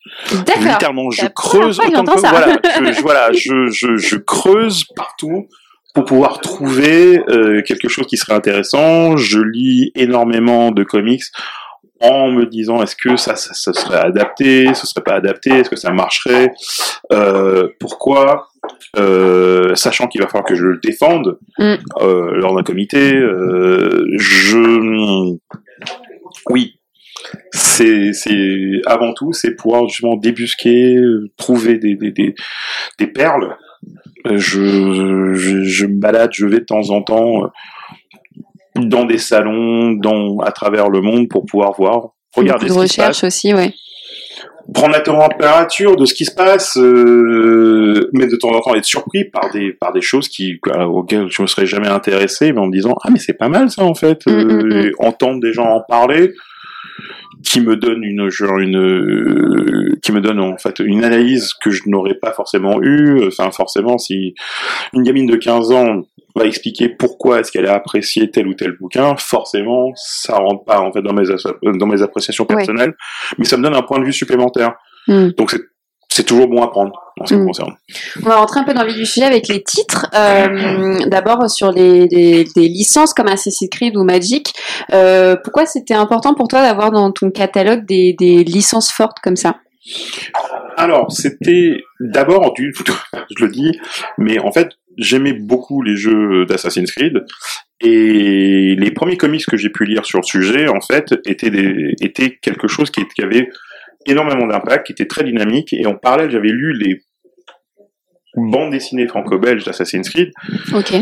Littéralement, 0.73 1.11
je 1.11 1.23
creuse 1.35 1.79
autant 2.01 2.05
que 2.15 2.21
voilà, 2.31 2.47
je, 2.79 2.93
je- 2.93 3.01
voilà, 3.03 3.33
je, 3.33 3.67
je, 3.71 3.97
je 3.97 4.17
creuse 4.17 4.85
partout 4.95 5.49
pour 5.95 6.05
pouvoir 6.05 6.41
trouver 6.41 7.23
euh, 7.29 7.63
quelque 7.63 7.89
chose 7.89 8.07
qui 8.07 8.17
serait 8.17 8.35
intéressant. 8.35 9.17
Je 9.17 9.39
lis 9.41 9.91
énormément 9.95 10.71
de 10.71 10.85
comics 10.85 11.23
en 12.01 12.29
me 12.31 12.45
disant 12.47 12.83
est-ce 12.83 12.97
que 12.97 13.17
ça, 13.17 13.35
ça, 13.37 13.55
ça 13.55 13.73
serait 13.73 13.99
adapté, 14.01 14.73
ce 14.75 14.87
serait 14.87 15.03
pas 15.03 15.15
adapté, 15.15 15.51
est-ce 15.51 15.71
que 15.71 15.77
ça 15.77 15.91
marcherait, 15.91 16.53
euh, 17.13 17.69
pourquoi, 17.81 18.49
euh, 18.97 19.75
sachant 19.75 20.07
qu'il 20.09 20.21
va 20.21 20.27
falloir 20.29 20.45
que 20.47 20.55
je 20.55 20.65
le 20.65 20.79
défende 20.83 21.39
Mm. 21.59 21.75
euh, 22.01 22.31
lors 22.37 22.55
d'un 22.55 22.63
comité. 22.63 23.15
euh, 23.15 24.05
je, 24.19 25.35
oui, 26.51 26.81
c'est 27.53 28.13
avant 28.87 29.13
tout 29.15 29.33
c'est 29.33 29.55
pouvoir 29.55 29.89
justement 29.89 30.17
débusquer 30.17 30.99
trouver 31.37 31.79
des 31.79 31.95
des 31.95 32.11
des, 32.11 32.35
des 32.99 33.07
perles 33.07 33.57
je, 34.27 35.35
je 35.35 35.63
je 35.63 35.87
me 35.87 35.99
balade 36.01 36.31
je 36.33 36.47
vais 36.47 36.61
de 36.61 36.65
temps 36.65 36.91
en 36.91 37.03
temps 37.03 37.51
dans 38.77 39.05
des 39.05 39.19
salons 39.19 39.93
dans 39.93 40.39
à 40.41 40.51
travers 40.53 40.89
le 40.91 41.01
monde 41.01 41.29
pour 41.29 41.45
pouvoir 41.47 41.73
voir 41.77 42.09
regarder 42.35 42.67
Beaucoup 42.67 42.83
de 42.83 42.87
ce 42.87 42.93
qui 42.93 42.95
se 42.95 43.01
passe 43.01 43.07
recherche 43.23 43.25
aussi, 43.25 43.55
ouais. 43.55 43.73
Prendre 44.73 44.93
la 44.93 45.01
température 45.01 45.97
de 45.97 46.07
ce 46.07 46.15
qui 46.15 46.25
se 46.25 46.35
passe, 46.35 46.77
euh, 46.77 48.09
mais 48.13 48.27
de 48.27 48.37
temps 48.37 48.49
en 48.49 48.61
temps 48.61 48.75
être 48.75 48.85
surpris 48.85 49.25
par 49.25 49.51
des 49.53 49.73
par 49.73 49.93
des 49.93 50.01
choses 50.01 50.29
qui 50.29 50.59
euh, 50.69 50.85
auxquelles 50.85 51.31
je 51.31 51.43
me 51.43 51.47
serais 51.47 51.67
jamais 51.67 51.89
intéressé, 51.89 52.53
mais 52.53 52.61
en 52.61 52.67
me 52.67 52.73
disant 52.73 52.95
ah 53.03 53.11
mais 53.11 53.19
c'est 53.19 53.35
pas 53.35 53.49
mal 53.49 53.71
ça 53.71 53.83
en 53.83 53.95
fait, 53.95 54.25
Mm, 54.27 54.33
mm, 54.33 54.73
euh, 54.73 54.83
et 54.83 54.93
entendre 54.99 55.41
des 55.41 55.53
gens 55.53 55.67
en 55.67 55.81
parler, 55.81 56.33
qui 57.43 57.61
me 57.61 57.77
donne 57.77 58.03
une 58.03 58.29
genre 58.31 58.59
une 58.59 58.79
euh, 58.79 59.99
qui 60.03 60.13
me 60.13 60.21
donne 60.21 60.41
en 60.41 60.57
fait 60.57 60.79
une 60.81 61.05
analyse 61.05 61.53
que 61.55 61.71
je 61.71 61.83
n'aurais 61.87 62.15
pas 62.15 62.33
forcément 62.33 62.81
eu, 62.83 63.27
enfin 63.27 63.51
forcément 63.51 63.99
si 63.99 64.35
une 64.93 65.03
gamine 65.03 65.27
de 65.27 65.37
15 65.37 65.73
ans 65.73 66.03
va 66.35 66.45
expliquer 66.47 66.89
pourquoi 66.89 67.41
est-ce 67.41 67.53
qu'elle 67.53 67.67
a 67.67 67.75
apprécié 67.75 68.31
tel 68.31 68.47
ou 68.49 68.55
tel 68.55 68.73
bouquin, 68.81 69.15
forcément, 69.17 69.93
ça 69.95 70.37
rentre 70.37 70.65
pas 70.65 70.81
en 70.81 70.93
fait 70.93 71.03
dans 71.03 71.13
mes 71.13 71.31
as- 71.31 71.47
dans 71.63 71.87
mes 71.87 72.03
appréciations 72.03 72.47
Ouais. 72.49 72.57
personnelles, 72.57 72.95
mais 73.39 73.45
ça 73.45 73.57
me 73.57 73.63
donne 73.63 73.75
un 73.77 73.83
point 73.83 73.99
de 74.01 74.05
vue 74.05 74.13
supplémentaire. 74.13 74.73
Hmm. 75.07 75.29
Donc 75.37 75.51
c'est 75.51 75.61
c'est 76.11 76.23
toujours 76.25 76.47
bon 76.47 76.63
à 76.63 76.69
prendre 76.69 76.93
en 77.21 77.27
ce 77.27 77.35
qui 77.35 77.41
me 77.41 77.43
Mm. 77.43 77.47
concerne. 77.49 77.75
On 78.25 78.29
va 78.29 78.37
rentrer 78.37 78.61
un 78.61 78.63
peu 78.63 78.73
dans 78.73 78.83
le 78.83 78.89
vif 78.89 78.99
du 78.99 79.07
sujet 79.07 79.27
avec 79.27 79.49
les 79.49 79.65
titres. 79.65 80.07
Euh, 80.15 80.99
D'abord 81.09 81.51
sur 81.51 81.73
les, 81.73 82.07
les- 82.07 82.45
licences 82.69 83.13
comme 83.15 83.27
Assassin's 83.27 83.69
Creed 83.69 83.97
ou 83.97 84.05
Magic. 84.05 84.53
Euh, 84.93 85.35
pourquoi 85.43 85.67
c'était 85.67 85.95
important 85.95 86.35
pour 86.35 86.47
toi 86.47 86.63
d'avoir 86.63 86.93
dans 86.93 87.11
ton 87.11 87.33
catalogue 87.33 87.85
des, 87.85 88.15
des 88.17 88.45
licences 88.45 88.93
fortes 88.93 89.19
comme 89.25 89.35
ça? 89.35 89.57
Alors, 90.77 91.11
c'était 91.11 91.79
d'abord 91.99 92.55
je 92.59 93.45
le 93.45 93.51
dis, 93.51 93.73
mais 94.19 94.39
en 94.39 94.53
fait, 94.53 94.69
j'aimais 94.99 95.33
beaucoup 95.33 95.83
les 95.83 95.97
jeux 95.97 96.47
d'Assassin's 96.47 96.91
Creed 96.93 97.25
et 97.81 98.77
les 98.79 98.91
premiers 98.93 99.17
comics 99.17 99.45
que 99.47 99.57
j'ai 99.57 99.71
pu 99.71 99.85
lire 99.85 100.05
sur 100.07 100.19
le 100.21 100.25
sujet, 100.25 100.69
en 100.69 100.81
fait, 100.81 101.15
étaient 101.27 101.51
des, 101.51 101.95
étaient 102.01 102.39
quelque 102.41 102.69
chose 102.69 102.91
qui, 102.91 103.03
qui 103.15 103.23
avait 103.23 103.49
énormément 104.07 104.47
d'impact, 104.47 104.87
qui 104.87 104.93
était 104.93 105.07
très 105.07 105.25
dynamique 105.25 105.73
et 105.73 105.87
en 105.87 105.95
parallèle, 105.95 106.31
j'avais 106.31 106.49
lu 106.51 106.73
les 106.79 107.01
bandes 108.37 108.73
dessinées 108.73 109.07
franco-belges 109.07 109.65
d'Assassin's 109.65 110.09
Creed 110.11 110.33
Ok. 110.73 110.95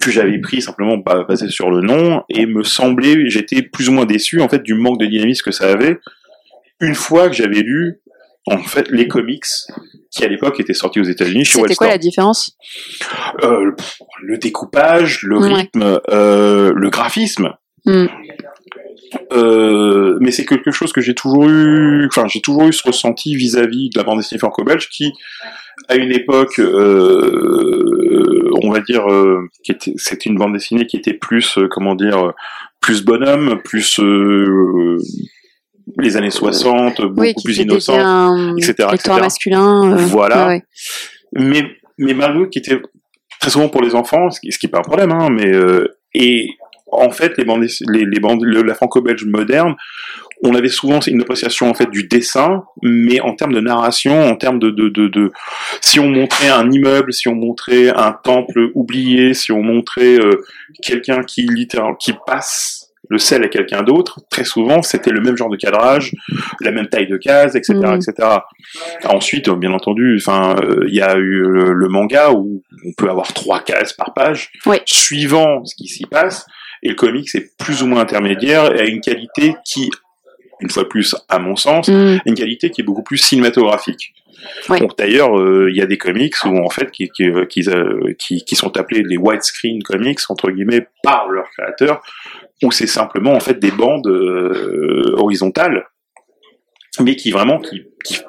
que 0.00 0.10
j'avais 0.10 0.38
pris 0.40 0.62
simplement 0.62 0.96
ba- 0.96 1.24
basé 1.24 1.48
sur 1.48 1.70
le 1.70 1.80
nom 1.82 2.22
et 2.30 2.46
me 2.46 2.62
semblait 2.62 3.28
j'étais 3.28 3.62
plus 3.62 3.88
ou 3.88 3.92
moins 3.92 4.06
déçu 4.06 4.40
en 4.40 4.48
fait 4.48 4.62
du 4.62 4.74
manque 4.74 4.98
de 4.98 5.06
dynamisme 5.06 5.44
que 5.44 5.50
ça 5.50 5.70
avait 5.70 5.98
une 6.80 6.94
fois 6.94 7.28
que 7.28 7.34
j'avais 7.36 7.60
lu 7.60 8.00
en 8.46 8.58
fait 8.58 8.88
les 8.90 9.08
comics 9.08 9.44
qui 10.10 10.24
à 10.24 10.28
l'époque 10.28 10.60
étaient 10.60 10.74
sortis 10.74 11.00
aux 11.00 11.04
États-Unis 11.04 11.44
chez 11.44 11.60
C'était 11.60 11.74
quoi 11.74 11.88
la 11.88 11.98
différence 11.98 12.56
Euh, 13.42 13.72
le 14.22 14.38
découpage, 14.38 15.22
le 15.22 15.38
Ouais. 15.38 15.54
rythme, 15.54 16.00
euh, 16.10 16.72
le 16.74 16.90
graphisme. 16.90 17.50
Hmm. 17.84 18.06
Euh, 19.32 20.16
mais 20.20 20.30
c'est 20.30 20.44
quelque 20.44 20.70
chose 20.70 20.92
que 20.92 21.00
j'ai 21.00 21.14
toujours 21.14 21.48
eu, 21.48 22.06
enfin 22.06 22.26
j'ai 22.28 22.40
toujours 22.40 22.64
eu 22.66 22.72
ce 22.72 22.82
ressenti 22.86 23.36
vis-à-vis 23.36 23.90
de 23.90 23.98
la 23.98 24.04
bande 24.04 24.18
dessinée 24.18 24.38
franco-belge 24.38 24.88
qui, 24.88 25.12
à 25.88 25.96
une 25.96 26.10
époque, 26.12 26.58
euh, 26.58 28.50
on 28.62 28.70
va 28.70 28.80
dire, 28.80 29.06
euh, 29.10 29.48
qui 29.62 29.72
était, 29.72 29.92
c'était 29.96 30.30
une 30.30 30.36
bande 30.36 30.52
dessinée 30.54 30.86
qui 30.86 30.96
était 30.96 31.14
plus, 31.14 31.58
comment 31.70 31.94
dire, 31.94 32.32
plus 32.80 33.04
bonhomme, 33.04 33.60
plus 33.64 34.00
euh, 34.00 34.96
les 35.98 36.16
années 36.16 36.30
60, 36.30 37.00
beaucoup 37.02 37.20
Oui, 37.20 37.34
qui 37.34 37.44
plus 37.44 37.58
innocente, 37.58 38.58
etc., 38.58 38.88
etc. 38.92 39.14
masculin. 39.20 39.92
euh, 39.92 39.96
Voilà. 39.96 40.46
ouais, 40.48 40.54
ouais. 40.54 40.62
mais 41.32 41.62
mais 41.98 42.14
tout, 42.14 42.48
qui 42.48 42.58
était 42.58 42.80
très 43.40 43.50
souvent 43.50 43.68
pour 43.68 43.82
les 43.82 43.94
enfants, 43.94 44.30
ce 44.30 44.40
qui, 44.40 44.50
ce 44.50 44.58
qui 44.58 44.66
est 44.66 44.70
pas 44.70 44.78
un 44.78 44.82
problème, 44.82 45.12
hein, 45.12 45.28
mais 45.30 45.46
euh, 45.54 45.86
et 46.14 46.48
en 46.90 47.10
fait 47.10 47.36
les 47.38 47.44
bandes, 47.44 47.64
les, 47.88 48.04
les 48.04 48.20
bandes, 48.20 48.42
le- 48.42 48.62
la 48.62 48.74
franco-belge 48.74 49.24
moderne, 49.26 49.74
on 50.42 50.54
avait 50.54 50.68
souvent 50.68 51.00
une 51.00 51.22
appréciation 51.22 51.68
en 51.70 51.74
fait 51.74 51.90
du 51.90 52.06
dessin, 52.08 52.64
mais 52.82 53.20
en 53.20 53.34
termes 53.34 53.52
de 53.52 53.60
narration, 53.60 54.28
en 54.28 54.36
termes 54.36 54.58
de, 54.58 54.70
de, 54.70 54.88
de, 54.88 55.08
de 55.08 55.32
si 55.80 56.00
on 56.00 56.08
montrait 56.08 56.48
un 56.48 56.70
immeuble, 56.70 57.12
si 57.12 57.28
on 57.28 57.34
montrait 57.34 57.88
un 57.90 58.12
temple 58.12 58.70
oublié, 58.74 59.32
si 59.34 59.52
on 59.52 59.62
montrait 59.62 60.18
euh, 60.18 60.42
quelqu'un 60.82 61.22
qui 61.22 61.42
littéralement 61.46 61.94
qui 61.94 62.12
passe 62.26 62.83
le 63.08 63.18
sel 63.18 63.44
à 63.44 63.48
quelqu'un 63.48 63.82
d'autre, 63.82 64.20
très 64.30 64.44
souvent 64.44 64.82
c'était 64.82 65.10
le 65.10 65.20
même 65.20 65.36
genre 65.36 65.50
de 65.50 65.56
cadrage, 65.56 66.12
la 66.60 66.70
même 66.70 66.88
taille 66.88 67.06
de 67.06 67.16
case, 67.16 67.56
etc., 67.56 67.74
Mm. 67.74 67.94
etc. 67.96 68.28
Ensuite, 69.04 69.48
euh, 69.48 69.56
bien 69.56 69.72
entendu, 69.72 70.16
enfin, 70.20 70.56
euh, 70.62 70.84
il 70.88 70.94
y 70.94 71.02
a 71.02 71.16
eu 71.16 71.42
le, 71.42 71.72
le 71.72 71.88
manga 71.88 72.32
où 72.32 72.62
on 72.86 72.92
peut 72.96 73.10
avoir 73.10 73.32
trois 73.32 73.60
cases 73.60 73.92
par 73.92 74.14
page, 74.14 74.50
suivant 74.86 75.64
ce 75.64 75.74
qui 75.74 75.86
s'y 75.88 76.06
passe, 76.06 76.46
et 76.82 76.88
le 76.88 76.94
comic 76.94 77.28
c'est 77.28 77.56
plus 77.58 77.82
ou 77.82 77.86
moins 77.86 78.00
intermédiaire 78.00 78.74
et 78.74 78.80
a 78.80 78.84
une 78.84 79.00
qualité 79.00 79.54
qui, 79.64 79.90
une 80.60 80.70
fois 80.70 80.84
de 80.84 80.88
plus, 80.88 81.14
à 81.28 81.38
mon 81.38 81.56
sens, 81.56 81.88
Mm. 81.88 82.18
une 82.26 82.34
qualité 82.34 82.70
qui 82.70 82.80
est 82.80 82.84
beaucoup 82.84 83.02
plus 83.02 83.18
cinématographique. 83.18 84.14
D'ailleurs, 84.98 85.38
euh, 85.38 85.70
il 85.70 85.76
y 85.76 85.80
a 85.80 85.86
des 85.86 85.96
comics 85.96 86.34
où 86.44 86.58
en 86.58 86.68
fait 86.68 86.90
qui 86.90 87.08
qui, 87.08 87.24
euh, 87.24 87.46
qui, 87.46 87.62
euh, 87.68 88.12
qui, 88.18 88.56
sont 88.56 88.76
appelés 88.76 89.02
les 89.02 89.16
widescreen 89.16 89.82
comics 89.82 90.20
entre 90.28 90.50
guillemets 90.50 90.86
par 91.02 91.28
leur 91.28 91.48
créateur, 91.50 92.02
où 92.64 92.72
c'est 92.72 92.86
simplement 92.86 93.32
en 93.32 93.40
fait 93.40 93.58
des 93.58 93.70
bandes 93.70 94.06
euh, 94.06 95.14
horizontales, 95.16 95.86
mais 97.00 97.16
qui 97.16 97.30
vraiment 97.30 97.60
qui, 97.60 97.82
qui 98.04 98.20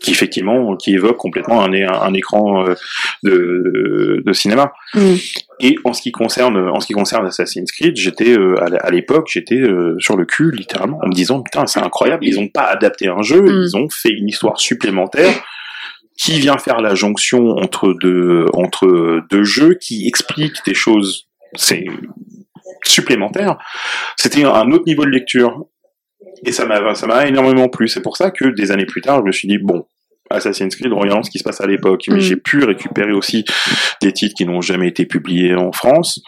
qui 0.00 0.10
effectivement 0.10 0.76
qui 0.76 0.92
évoquent 0.92 1.16
complètement 1.16 1.62
un, 1.62 1.72
un 1.72 2.12
écran 2.12 2.66
euh, 2.66 2.74
de, 3.22 4.22
de 4.24 4.32
cinéma. 4.34 4.74
Mm. 4.92 5.14
Et 5.60 5.76
en 5.84 5.94
ce 5.94 6.02
qui 6.02 6.12
concerne, 6.12 6.58
en 6.58 6.78
ce 6.80 6.86
qui 6.86 6.92
concerne 6.92 7.24
Assassin's 7.24 7.72
Creed, 7.72 7.96
j'étais 7.96 8.36
euh, 8.36 8.56
à 8.62 8.90
l'époque, 8.90 9.28
j'étais 9.32 9.62
sur 9.98 10.16
le 10.16 10.26
cul 10.26 10.50
littéralement 10.50 11.00
en 11.02 11.06
me 11.08 11.14
disant 11.14 11.42
putain 11.42 11.66
c'est 11.66 11.80
incroyable, 11.80 12.26
ils 12.26 12.38
ont 12.38 12.48
pas 12.48 12.64
adapté 12.64 13.08
un 13.08 13.22
jeu, 13.22 13.40
Mm. 13.40 13.62
ils 13.62 13.76
ont 13.76 13.88
fait 13.88 14.10
une 14.10 14.28
histoire 14.28 14.60
supplémentaire 14.60 15.32
qui 16.16 16.38
vient 16.38 16.58
faire 16.58 16.80
la 16.80 16.94
jonction 16.94 17.56
entre 17.56 17.94
deux 17.94 18.46
entre 18.52 19.22
deux 19.30 19.44
jeux, 19.44 19.74
qui 19.80 20.06
explique 20.06 20.54
des 20.66 20.74
choses 20.74 21.28
c'est 21.56 21.86
supplémentaire. 22.84 23.56
C'était 24.16 24.44
un 24.44 24.70
autre 24.70 24.84
niveau 24.86 25.04
de 25.04 25.10
lecture 25.10 25.64
et 26.44 26.52
ça 26.52 26.66
m'a 26.66 26.94
ça 26.94 27.06
m'a 27.06 27.26
énormément 27.26 27.68
plu. 27.68 27.88
C'est 27.88 28.02
pour 28.02 28.16
ça 28.16 28.30
que 28.30 28.46
des 28.46 28.70
années 28.70 28.86
plus 28.86 29.00
tard, 29.00 29.18
je 29.20 29.24
me 29.26 29.32
suis 29.32 29.48
dit 29.48 29.58
bon. 29.58 29.86
Assassin's 30.30 30.74
Creed, 30.74 30.90
regardons 30.92 31.22
ce 31.22 31.30
qui 31.30 31.38
se 31.38 31.44
passe 31.44 31.60
à 31.60 31.66
l'époque. 31.66 32.04
Mais 32.08 32.16
Mm. 32.16 32.20
j'ai 32.20 32.36
pu 32.36 32.64
récupérer 32.64 33.12
aussi 33.12 33.44
des 34.00 34.10
titres 34.12 34.34
qui 34.34 34.46
n'ont 34.46 34.62
jamais 34.62 34.88
été 34.88 35.04
publiés 35.04 35.54
en 35.54 35.70
France. 35.70 36.22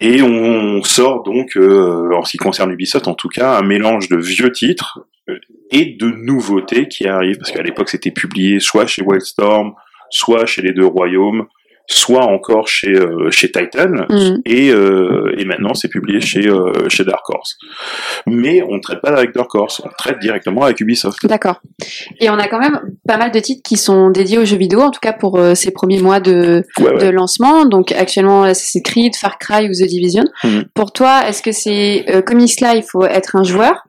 Et 0.00 0.20
on 0.20 0.82
sort 0.82 1.22
donc, 1.22 1.56
euh, 1.56 2.10
en 2.12 2.24
ce 2.24 2.32
qui 2.32 2.38
concerne 2.38 2.72
Ubisoft 2.72 3.06
en 3.06 3.14
tout 3.14 3.28
cas, 3.28 3.56
un 3.56 3.62
mélange 3.62 4.08
de 4.08 4.16
vieux 4.16 4.50
titres 4.50 4.98
euh, 5.28 5.38
et 5.70 5.96
de 5.96 6.06
nouveautés 6.06 6.88
qui 6.88 7.06
arrivent, 7.06 7.38
parce 7.38 7.52
qu'à 7.52 7.62
l'époque 7.62 7.88
c'était 7.88 8.10
publié 8.10 8.58
soit 8.58 8.86
chez 8.86 9.02
Wildstorm, 9.02 9.74
soit 10.10 10.44
chez 10.46 10.60
les 10.60 10.72
deux 10.72 10.84
royaumes, 10.84 11.46
soit 11.88 12.24
encore 12.24 12.68
chez, 12.68 12.92
euh, 12.92 13.30
chez 13.30 13.50
Titan, 13.50 13.88
Mm. 14.08 14.40
et, 14.46 14.70
euh, 14.70 15.34
et 15.36 15.44
maintenant 15.44 15.74
c'est 15.74 15.88
publié 15.88 16.20
chez, 16.20 16.48
euh, 16.48 16.88
chez 16.88 17.04
Dark 17.04 17.28
Horse. 17.28 17.56
Mais 18.26 18.62
on 18.62 18.76
ne 18.76 18.80
traite 18.80 19.00
pas 19.00 19.10
avec 19.10 19.32
Dark 19.34 19.52
Horse, 19.54 19.80
on 19.84 19.88
traite 19.98 20.18
directement 20.20 20.62
avec 20.62 20.80
Ubisoft. 20.80 21.26
D'accord. 21.26 21.60
Et 22.20 22.30
on 22.30 22.34
a 22.38 22.46
quand 22.48 22.60
même 22.60 22.80
pas 23.06 23.16
mal 23.16 23.30
de 23.32 23.40
titres 23.40 23.62
qui 23.64 23.76
sont 23.76 24.10
dédiés 24.10 24.38
aux 24.38 24.44
jeux 24.44 24.56
vidéo, 24.56 24.80
en 24.80 24.90
tout 24.90 25.00
cas 25.00 25.12
pour 25.12 25.40
ces 25.54 25.70
premiers 25.72 26.00
mois 26.00 26.20
de, 26.20 26.62
Ouais, 26.78 26.92
de 26.92 27.06
ouais. 27.06 27.12
lancement. 27.12 27.64
Donc 27.66 27.92
actuellement, 27.92 28.44
Assassin's 28.44 28.82
Creed, 28.84 29.16
Far 29.16 29.38
Cry 29.38 29.68
ou 29.68 29.72
The 29.72 29.86
Division. 29.86 30.24
Mhm. 30.44 30.64
Pour 30.74 30.92
toi, 30.92 31.22
est-ce 31.28 31.42
que 31.42 31.52
c'est 31.52 32.04
comme 32.26 32.46
cela, 32.46 32.74
il 32.76 32.82
faut 32.82 33.04
être 33.04 33.36
un 33.36 33.42
joueur? 33.44 33.84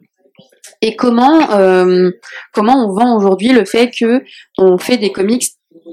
Et 0.81 0.95
comment 0.97 1.51
euh, 1.51 2.09
comment 2.51 2.85
on 2.85 2.93
vend 2.93 3.15
aujourd'hui 3.17 3.53
le 3.53 3.63
fait 3.65 3.89
que 3.97 4.21
on 4.57 4.77
fait 4.77 4.97
des 4.97 5.11
comics 5.11 5.43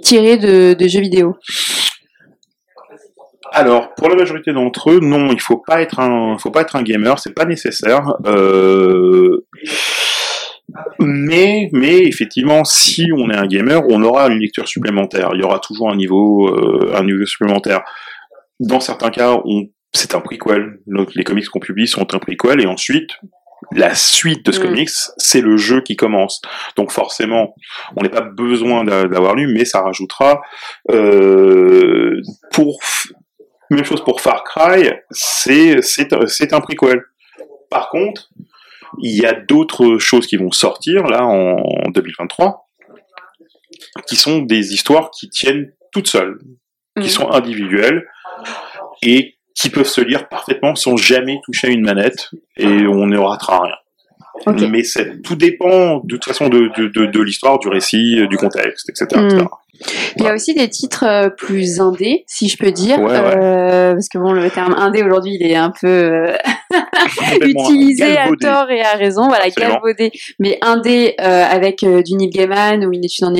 tirés 0.02 0.36
de, 0.36 0.74
de 0.74 0.88
jeux 0.88 1.00
vidéo? 1.00 1.36
Alors, 3.52 3.94
pour 3.94 4.08
la 4.08 4.14
majorité 4.16 4.52
d'entre 4.52 4.90
eux, 4.92 5.00
non, 5.00 5.32
il 5.32 5.40
faut 5.40 5.58
pas 5.58 5.80
être 5.82 5.98
un, 6.00 6.38
faut 6.38 6.50
pas 6.50 6.60
être 6.62 6.76
un 6.76 6.82
gamer, 6.82 7.18
c'est 7.18 7.34
pas 7.34 7.44
nécessaire. 7.44 8.14
Euh, 8.26 9.44
mais, 11.00 11.68
mais 11.72 11.98
effectivement, 11.98 12.64
si 12.64 13.08
on 13.16 13.28
est 13.30 13.36
un 13.36 13.46
gamer, 13.46 13.82
on 13.88 14.02
aura 14.02 14.28
une 14.28 14.38
lecture 14.38 14.68
supplémentaire. 14.68 15.30
Il 15.34 15.40
y 15.40 15.42
aura 15.42 15.58
toujours 15.58 15.90
un 15.90 15.96
niveau, 15.96 16.48
euh, 16.48 16.94
un 16.96 17.02
niveau 17.04 17.26
supplémentaire. 17.26 17.82
Dans 18.60 18.80
certains 18.80 19.10
cas, 19.10 19.40
on, 19.44 19.64
c'est 19.92 20.14
un 20.14 20.20
prequel. 20.20 20.78
Donc, 20.86 21.14
les 21.14 21.24
comics 21.24 21.48
qu'on 21.48 21.58
publie 21.60 21.88
sont 21.88 22.14
un 22.14 22.18
prequel, 22.18 22.60
et 22.60 22.66
ensuite, 22.66 23.10
la 23.72 23.94
suite 23.94 24.46
de 24.46 24.52
ce 24.52 24.60
Mm. 24.60 24.62
comics, 24.62 24.90
c'est 25.16 25.40
le 25.42 25.56
jeu 25.56 25.82
qui 25.82 25.94
commence. 25.94 26.40
Donc 26.76 26.92
forcément, 26.92 27.54
on 27.94 28.02
n'a 28.02 28.08
pas 28.08 28.22
besoin 28.22 28.84
d'a- 28.84 29.04
d'avoir 29.06 29.34
lu, 29.34 29.52
mais 29.52 29.66
ça 29.66 29.82
rajoutera 29.82 30.40
euh, 30.90 32.20
pour 32.52 32.78
même 33.70 33.84
chose 33.84 34.02
pour 34.04 34.20
Far 34.20 34.44
Cry, 34.44 34.90
c'est 35.10 35.80
c'est 35.82 36.08
c'est 36.28 36.52
un 36.52 36.60
prequel. 36.60 37.02
Par 37.70 37.88
contre, 37.90 38.30
il 39.00 39.14
y 39.16 39.24
a 39.26 39.32
d'autres 39.32 39.98
choses 39.98 40.26
qui 40.26 40.36
vont 40.36 40.50
sortir 40.50 41.04
là 41.04 41.24
en, 41.24 41.56
en 41.58 41.90
2023, 41.90 42.68
qui 44.06 44.16
sont 44.16 44.40
des 44.40 44.74
histoires 44.74 45.10
qui 45.10 45.28
tiennent 45.28 45.72
toutes 45.92 46.08
seules, 46.08 46.38
qui 46.96 47.04
Mhm. 47.04 47.08
sont 47.08 47.30
individuelles 47.30 48.06
et 49.02 49.36
qui 49.54 49.70
peuvent 49.70 49.86
se 49.86 50.00
lire 50.00 50.28
parfaitement 50.28 50.74
sans 50.74 50.96
jamais 50.96 51.38
toucher 51.44 51.68
à 51.68 51.70
une 51.70 51.82
manette 51.82 52.30
et 52.56 52.66
on 52.66 53.06
ne 53.06 53.18
ratera 53.18 53.60
rien. 53.62 53.74
Mais 54.70 54.82
c'est- 54.84 55.20
tout 55.22 55.36
dépend 55.36 55.98
de 55.98 56.16
toute 56.16 56.24
façon 56.24 56.48
de, 56.48 56.70
de, 56.76 56.88
de, 56.88 57.06
de 57.06 57.20
l'histoire, 57.20 57.58
du 57.58 57.68
récit, 57.68 58.26
du 58.28 58.36
contexte, 58.36 58.88
etc. 58.88 59.04
etc. 59.24 59.42
Mm. 59.42 59.48
Il 60.16 60.24
y 60.24 60.26
a 60.28 60.34
aussi 60.34 60.54
des 60.54 60.68
titres 60.68 61.04
euh, 61.06 61.28
plus 61.30 61.80
indés, 61.80 62.24
si 62.26 62.48
je 62.48 62.56
peux 62.58 62.70
dire, 62.72 62.98
Ouais, 62.98 63.12
ouais. 63.12 63.36
euh, 63.36 63.92
parce 63.94 64.08
que 64.08 64.18
bon, 64.18 64.32
le 64.32 64.50
terme 64.50 64.74
indé 64.74 65.02
aujourd'hui, 65.02 65.36
il 65.40 65.46
est 65.46 65.56
un 65.56 65.72
peu 65.80 65.88
euh, 65.88 66.32
utilisé 67.40 68.14
galvaudé. 68.14 68.46
à 68.46 68.52
tort 68.52 68.70
et 68.70 68.82
à 68.82 68.92
raison, 68.96 69.28
voilà, 69.28 69.44
Absolument. 69.44 69.74
galvaudé. 69.74 70.10
Mais 70.38 70.58
indé 70.62 71.14
euh, 71.20 71.44
avec 71.48 71.84
du 71.84 72.14
Neil 72.14 72.30
Gaiman 72.30 72.84
ou 72.84 72.92
une 72.92 73.04
étude 73.04 73.24
en 73.24 73.34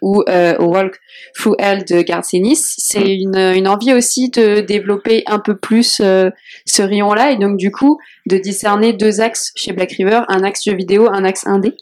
ou 0.00 0.22
au 0.22 0.64
Walk 0.64 0.98
Through 1.36 1.56
Hell 1.58 1.84
de 1.84 2.02
Garth 2.02 2.32
Ennis, 2.32 2.74
c'est 2.78 3.14
une, 3.14 3.36
une 3.36 3.68
envie 3.68 3.92
aussi 3.92 4.30
de 4.30 4.60
développer 4.60 5.22
un 5.26 5.38
peu 5.38 5.56
plus 5.56 6.00
ce 6.00 6.82
rayon-là 6.82 7.32
et 7.32 7.36
donc 7.36 7.56
du 7.56 7.70
coup 7.70 7.98
de 8.26 8.36
discerner 8.38 8.92
deux 8.92 9.20
axes 9.20 9.52
chez 9.56 9.72
Black 9.72 9.92
River, 9.92 10.20
un 10.28 10.42
axe 10.44 10.64
jeu 10.64 10.74
vidéo, 10.74 11.08
un 11.10 11.24
axe 11.24 11.46
indé. 11.46 11.74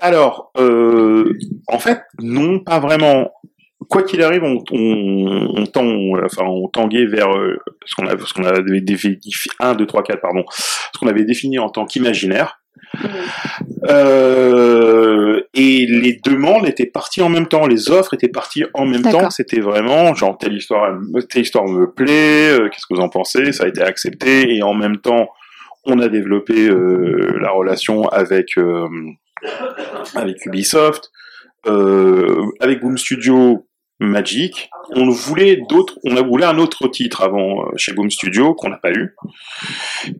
Alors, 0.00 0.50
euh, 0.58 1.32
en 1.68 1.78
fait, 1.78 2.00
non, 2.20 2.60
pas 2.60 2.78
vraiment. 2.80 3.30
Quoi 3.88 4.02
qu'il 4.02 4.22
arrive, 4.22 4.42
on, 4.42 4.62
on, 4.72 5.48
on 5.56 5.66
tend, 5.66 5.86
enfin, 6.24 6.44
on 6.44 6.68
tanguait 6.68 7.06
vers 7.06 7.30
euh, 7.34 7.56
ce 7.86 7.94
qu'on 7.94 8.06
avait, 8.06 8.22
ce 8.26 8.34
qu'on 8.34 8.44
avait 8.44 8.80
défini, 8.82 9.18
1, 9.60 9.74
2, 9.74 9.86
3, 9.86 10.02
4, 10.02 10.20
pardon, 10.20 10.44
ce 10.50 10.98
qu'on 10.98 11.06
avait 11.06 11.24
défini 11.24 11.58
en 11.58 11.70
tant 11.70 11.86
qu'imaginaire. 11.86 12.60
Euh, 13.88 15.40
et 15.54 15.86
les 15.86 16.18
demandes 16.24 16.66
étaient 16.66 16.86
parties 16.86 17.22
en 17.22 17.28
même 17.28 17.46
temps, 17.46 17.66
les 17.66 17.90
offres 17.90 18.14
étaient 18.14 18.28
parties 18.28 18.64
en 18.74 18.84
même 18.86 19.02
D'accord. 19.02 19.22
temps. 19.22 19.30
C'était 19.30 19.60
vraiment 19.60 20.14
genre 20.14 20.36
telle 20.38 20.54
histoire, 20.54 20.94
elle- 21.14 21.26
telle 21.26 21.42
histoire 21.42 21.66
me 21.66 21.90
plaît. 21.90 22.50
euh, 22.50 22.68
Qu'est-ce 22.68 22.86
que 22.88 22.94
vous 22.94 23.00
en 23.00 23.08
pensez? 23.08 23.52
Ça 23.52 23.64
a 23.64 23.68
été 23.68 23.80
accepté 23.82 24.54
et 24.54 24.62
en 24.62 24.74
même 24.74 24.98
temps, 24.98 25.28
on 25.84 25.98
a 26.00 26.08
développé 26.08 26.68
euh, 26.68 27.38
la 27.40 27.50
relation 27.50 28.08
avec 28.08 28.48
euh, 28.58 28.86
avec 30.14 30.44
Ubisoft, 30.46 31.10
euh, 31.66 32.44
avec 32.60 32.80
Boom 32.80 32.96
Studio. 32.98 33.64
Magic. 34.00 34.70
On 34.94 35.08
voulait 35.08 35.60
d'autres, 35.68 35.98
on 36.04 36.16
a 36.16 36.22
voulu 36.22 36.44
un 36.44 36.56
autre 36.58 36.86
titre 36.86 37.20
avant 37.20 37.62
euh, 37.64 37.70
chez 37.76 37.92
Boom 37.92 38.12
Studio 38.12 38.54
qu'on 38.54 38.68
n'a 38.68 38.76
pas 38.76 38.92
eu. 38.92 39.16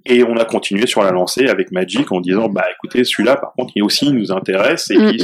Et 0.04 0.24
on 0.24 0.36
a 0.36 0.44
continué 0.44 0.88
sur 0.88 1.00
la 1.04 1.12
lancée 1.12 1.46
avec 1.46 1.70
Magic 1.70 2.10
en 2.10 2.20
disant 2.20 2.48
bah 2.48 2.64
écoutez 2.74 3.04
celui-là 3.04 3.36
par 3.36 3.52
contre 3.52 3.70
il 3.76 3.84
aussi 3.84 4.10
nous 4.10 4.32
intéresse 4.32 4.90
et 4.90 4.98
Mm, 4.98 5.12
puis 5.12 5.22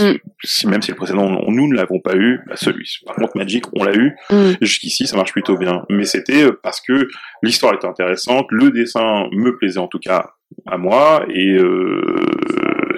mm. 0.66 0.70
même 0.70 0.82
si 0.82 0.92
le 0.92 0.96
précédent 0.96 1.24
on- 1.44 1.50
nous 1.50 1.66
ne 1.66 1.74
l'avons 1.74 1.98
pas 1.98 2.14
eu, 2.14 2.42
bah, 2.46 2.54
celui 2.54 2.88
par 3.04 3.16
contre 3.16 3.36
Magic 3.36 3.64
on 3.74 3.82
l'a 3.82 3.92
eu 3.96 4.12
Mm. 4.30 4.52
jusqu'ici 4.60 5.08
ça 5.08 5.16
marche 5.16 5.32
plutôt 5.32 5.56
bien. 5.58 5.82
Mais 5.90 6.04
c'était 6.04 6.44
euh, 6.44 6.52
parce 6.62 6.80
que 6.80 7.08
l'histoire 7.42 7.74
était 7.74 7.88
intéressante, 7.88 8.46
le 8.50 8.70
dessin 8.70 9.26
me 9.32 9.56
plaisait 9.56 9.80
en 9.80 9.88
tout 9.88 9.98
cas 9.98 10.30
à 10.66 10.76
moi 10.78 11.26
et 11.28 11.54
euh, 11.56 12.14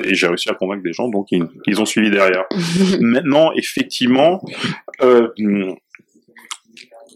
et 0.04 0.14
j'ai 0.14 0.26
réussi 0.26 0.48
à 0.50 0.54
convaincre 0.54 0.82
des 0.82 0.92
gens 0.92 1.08
donc 1.08 1.26
ils, 1.30 1.44
ils 1.66 1.80
ont 1.80 1.86
suivi 1.86 2.10
derrière. 2.10 2.44
Maintenant, 3.00 3.52
effectivement, 3.56 4.42
euh, 5.02 5.28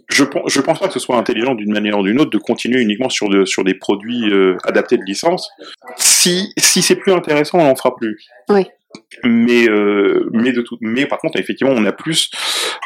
je, 0.09 0.25
pen- 0.25 0.43
je 0.47 0.61
pense 0.61 0.79
pas 0.81 0.89
que 0.89 0.93
ce 0.95 0.99
soit 1.01 1.17
intelligent 1.17 1.55
d'une 1.55 1.73
manière 1.73 1.99
ou 1.99 2.03
d'une 2.03 2.21
autre 2.21 2.31
de 2.31 2.39
continuer 2.39 2.81
uniquement 2.81 3.09
sur, 3.09 3.29
de, 3.29 3.45
sur 3.45 3.65
des 3.65 3.75
produits 3.75 4.31
euh, 4.33 4.57
adaptés 4.65 4.97
de 4.97 5.05
licence. 5.05 5.51
Si, 5.97 6.53
si 6.59 6.83
c'est 6.83 6.97
plus 6.97 7.13
intéressant, 7.13 7.59
on 7.59 7.65
n'en 7.65 7.77
fera 7.77 7.95
plus. 7.97 8.19
Oui. 8.49 8.67
Mais, 9.23 9.69
euh, 9.69 10.29
mais, 10.33 10.53
de 10.53 10.63
tout, 10.63 10.77
mais 10.81 11.07
par 11.07 11.19
contre, 11.19 11.39
effectivement, 11.39 11.73
on 11.77 11.85
a 11.85 11.93
plus 11.93 12.29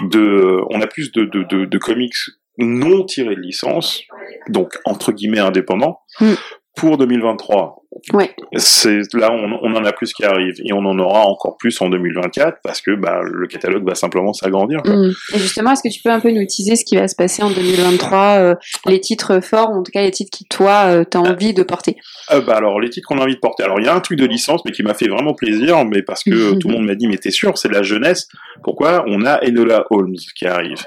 de, 0.03 0.59
on 0.71 0.81
a 0.83 0.87
plus 0.87 1.13
de, 1.13 1.25
de, 1.25 1.45
de, 1.45 1.65
de 1.65 1.79
comics 1.79 2.15
non 2.59 3.05
tirés 3.05 3.35
de 3.37 3.41
licence, 3.41 4.03
donc 4.49 4.75
entre 4.85 5.13
guillemets 5.13 5.41
indépendants, 5.41 6.01
Mm. 6.21 6.35
Pour 6.75 6.99
2023 6.99 7.85
Ouais. 8.13 8.35
c'est 8.57 9.01
là 9.15 9.31
on, 9.33 9.59
on 9.63 9.77
en 9.77 9.85
a 9.85 9.93
plus 9.93 10.13
qui 10.13 10.25
arrive 10.25 10.55
et 10.65 10.73
on 10.73 10.85
en 10.85 10.99
aura 10.99 11.27
encore 11.27 11.57
plus 11.57 11.81
en 11.81 11.89
2024 11.89 12.59
parce 12.63 12.81
que 12.81 12.91
bah, 12.95 13.21
le 13.23 13.47
catalogue 13.47 13.87
va 13.87 13.95
simplement 13.95 14.33
s'agrandir. 14.33 14.83
quoi. 14.83 14.95
Mm. 14.95 15.13
Et 15.35 15.39
justement, 15.39 15.71
est-ce 15.73 15.83
que 15.83 15.93
tu 15.93 16.03
peux 16.03 16.11
un 16.11 16.21
peu 16.21 16.31
nous 16.31 16.45
teaser 16.45 16.77
ce 16.77 16.85
qui 16.85 16.97
va 16.97 17.09
se 17.09 17.15
passer 17.15 17.43
en 17.43 17.51
2023, 17.51 18.19
euh, 18.39 18.55
les 18.87 19.01
titres 19.01 19.41
forts, 19.41 19.71
ou 19.71 19.75
en 19.79 19.83
tout 19.83 19.93
cas 19.93 20.03
les 20.03 20.11
titres 20.11 20.37
qui 20.37 20.45
toi 20.45 20.87
euh, 20.87 21.05
t'as 21.05 21.21
envie 21.21 21.55
de 21.55 21.63
porter? 21.63 21.97
Euh, 22.33 22.41
bah 22.41 22.57
alors 22.57 22.81
les 22.81 22.91
titres 22.91 23.07
qu'on 23.09 23.19
a 23.19 23.23
envie 23.23 23.37
de 23.37 23.41
porter. 23.41 23.63
Alors 23.63 23.79
il 23.81 23.87
y 23.87 23.89
a 23.89 23.95
un 23.95 24.01
truc 24.01 24.19
de 24.19 24.27
licence 24.27 24.63
mais 24.65 24.73
qui 24.73 24.83
m'a 24.83 24.95
fait 24.95 25.09
vraiment 25.09 25.35
plaisir, 25.35 25.85
mais 25.85 26.03
parce 26.03 26.25
que 26.25 26.31
euh, 26.31 26.59
tout 26.59 26.69
le 26.69 26.75
monde 26.75 26.87
m'a 26.87 26.97
dit 26.97 27.07
mais 27.07 27.17
t'es 27.17 27.31
sûr 27.31 27.57
c'est 27.57 27.69
de 27.69 27.75
la 27.75 27.83
jeunesse? 27.83 28.29
Pourquoi? 28.63 29.05
On 29.07 29.25
a 29.25 29.39
Enola 29.47 29.85
Holmes 29.91 30.17
qui 30.37 30.47
arrive, 30.47 30.85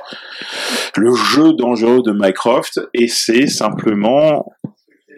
le 0.97 1.13
jeu 1.13 1.53
dangereux 1.53 2.01
de 2.05 2.11
Mycroft 2.11 2.81
et 2.93 3.07
c'est 3.07 3.47
simplement 3.47 4.51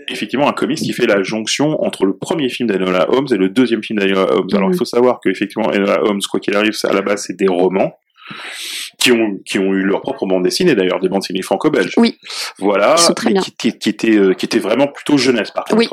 effectivement 0.09 0.47
un 0.49 0.53
comics 0.53 0.77
qui 0.79 0.93
fait 0.93 1.05
la 1.07 1.21
jonction 1.23 1.81
entre 1.83 2.05
le 2.05 2.15
premier 2.17 2.49
film 2.49 2.69
d'Enola 2.69 3.07
Holmes 3.11 3.27
et 3.31 3.37
le 3.37 3.49
deuxième 3.49 3.83
film 3.83 3.99
d'Enola 3.99 4.33
Holmes. 4.33 4.47
Alors 4.53 4.67
Mhm. 4.69 4.73
il 4.75 4.77
faut 4.77 4.85
savoir 4.85 5.19
que 5.23 5.29
effectivement 5.29 5.69
Enola 5.69 6.01
Holmes 6.03 6.21
quoi 6.29 6.39
qu'il 6.39 6.55
arrive, 6.55 6.73
à 6.83 6.93
la 6.93 7.01
base 7.01 7.23
c'est 7.27 7.35
des 7.37 7.47
romans. 7.47 7.93
Qui 8.99 9.11
ont, 9.11 9.39
qui 9.43 9.57
ont 9.57 9.73
eu 9.73 9.81
leur 9.81 10.01
propre 10.01 10.27
bande 10.27 10.43
dessinée 10.43 10.75
d'ailleurs, 10.75 10.99
des 10.99 11.09
bandes 11.09 11.21
dessinées 11.21 11.41
franco-belges. 11.41 11.93
Oui. 11.97 12.19
Voilà, 12.59 12.93
très 13.15 13.31
bien. 13.31 13.41
qui, 13.41 13.53
qui, 13.55 13.75
qui 13.79 13.89
étaient, 13.89 14.15
euh, 14.15 14.33
qui 14.35 14.45
étaient 14.45 14.59
vraiment 14.59 14.85
plutôt 14.87 15.17
jeunesse 15.17 15.49
par 15.49 15.63
contre. 15.65 15.79
Oui. 15.79 15.87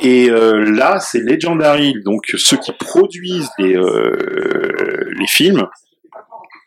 Et 0.00 0.28
euh, 0.28 0.64
là, 0.74 0.98
c'est 0.98 1.20
Legendary, 1.20 1.94
donc 2.04 2.24
ceux 2.36 2.56
qui 2.56 2.72
produisent 2.72 3.50
les, 3.58 3.76
euh, 3.76 5.08
les 5.16 5.26
films, 5.28 5.68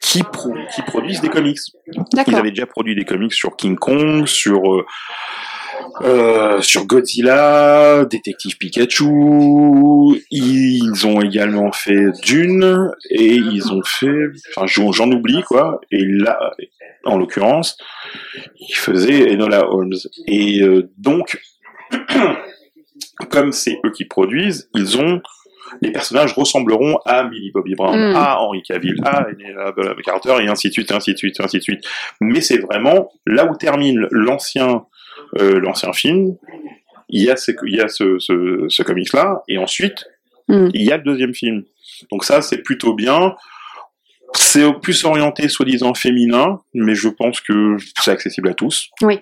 qui, 0.01 0.23
pro- 0.23 0.55
qui 0.73 0.81
produisent 0.83 1.19
des 1.19 1.29
comics. 1.29 1.57
Ils 2.27 2.35
avaient 2.35 2.51
déjà 2.51 2.65
produit 2.65 2.95
des 2.95 3.03
comics 3.03 3.33
sur 3.33 3.57
King 3.57 3.75
Kong, 3.75 4.27
sur 4.27 4.61
euh, 4.75 4.85
euh, 6.01 6.61
sur 6.61 6.85
Godzilla, 6.85 8.05
Détective 8.05 8.57
Pikachu. 8.57 9.05
Ils 10.31 11.07
ont 11.07 11.21
également 11.21 11.71
fait 11.71 12.07
Dune 12.23 12.89
et 13.09 13.35
ils 13.35 13.71
ont 13.71 13.81
fait, 13.83 14.27
enfin 14.55 14.65
j'en 14.67 15.11
oublie 15.11 15.43
quoi. 15.43 15.79
Et 15.91 16.05
là, 16.05 16.37
en 17.05 17.17
l'occurrence, 17.17 17.77
ils 18.59 18.75
faisaient 18.75 19.31
Enola 19.33 19.69
Holmes. 19.69 19.97
Et 20.27 20.61
euh, 20.61 20.89
donc, 20.97 21.39
comme 23.29 23.51
c'est 23.51 23.79
eux 23.85 23.91
qui 23.91 24.05
produisent, 24.05 24.69
ils 24.75 24.97
ont 24.97 25.21
les 25.81 25.91
personnages 25.91 26.33
ressembleront 26.33 26.97
à 27.05 27.23
Millie 27.23 27.51
Bobby 27.51 27.75
Brown, 27.75 27.95
Mm. 27.95 28.15
à 28.15 28.39
Henry 28.39 28.61
Cavill, 28.63 28.95
à 29.05 29.27
Enola 29.29 29.93
Carter, 30.03 30.35
et 30.41 30.47
ainsi 30.47 30.69
de 30.69 30.73
suite, 30.73 30.91
ainsi 30.91 31.13
de 31.13 31.17
suite, 31.17 31.39
ainsi 31.39 31.57
de 31.57 31.63
suite. 31.63 31.85
Mais 32.21 32.41
c'est 32.41 32.57
vraiment 32.57 33.11
là 33.27 33.45
où 33.45 33.55
termine 33.55 34.07
l'ancien 34.11 34.85
euh, 35.37 35.59
l'ancien 35.59 35.93
film. 35.93 36.35
Il 37.09 37.23
y 37.23 37.29
a 37.29 37.35
ce, 37.35 37.51
il 37.67 37.75
y 37.75 37.81
a 37.81 37.87
ce, 37.87 38.19
ce, 38.19 38.65
ce 38.69 38.83
comics 38.83 39.13
là, 39.13 39.41
et 39.47 39.57
ensuite 39.57 40.05
Mm. 40.51 40.69
il 40.73 40.81
y 40.81 40.91
a 40.91 40.97
le 40.97 41.03
deuxième 41.03 41.35
film. 41.35 41.63
Donc 42.11 42.23
ça 42.23 42.41
c'est 42.41 42.57
plutôt 42.63 42.95
bien. 42.95 43.35
C'est 44.33 44.65
plus 44.81 45.03
orienté 45.05 45.47
soi-disant 45.47 45.93
féminin, 45.93 46.59
mais 46.73 46.95
je 46.95 47.07
pense 47.09 47.39
que 47.41 47.77
c'est 47.99 48.09
accessible 48.11 48.49
à 48.49 48.53
tous. 48.55 48.89
Oui. 49.03 49.19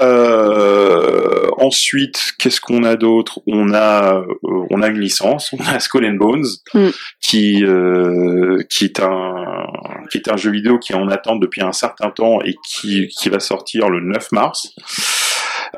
Euh, 0.00 1.48
ensuite, 1.58 2.32
qu'est-ce 2.38 2.60
qu'on 2.60 2.84
a 2.84 2.96
d'autre? 2.96 3.40
On 3.46 3.72
a, 3.72 4.18
euh, 4.18 4.26
on 4.70 4.82
a 4.82 4.88
une 4.88 5.00
licence, 5.00 5.52
on 5.52 5.64
a 5.66 5.78
Skull 5.80 6.04
and 6.06 6.14
Bones, 6.16 6.46
Mm. 6.74 6.88
qui 7.20 7.64
euh, 7.64 8.62
qui 8.70 8.84
est 8.84 9.00
un 9.00 9.66
qui 10.10 10.18
est 10.18 10.28
un 10.30 10.36
jeu 10.36 10.50
vidéo 10.50 10.78
qui 10.78 10.92
est 10.92 10.96
en 10.96 11.08
attente 11.08 11.40
depuis 11.40 11.62
un 11.62 11.72
certain 11.72 12.10
temps 12.10 12.40
et 12.44 12.54
qui 12.68 13.08
qui 13.08 13.28
va 13.28 13.40
sortir 13.40 13.88
le 13.88 14.00
9 14.00 14.32
mars. 14.32 14.74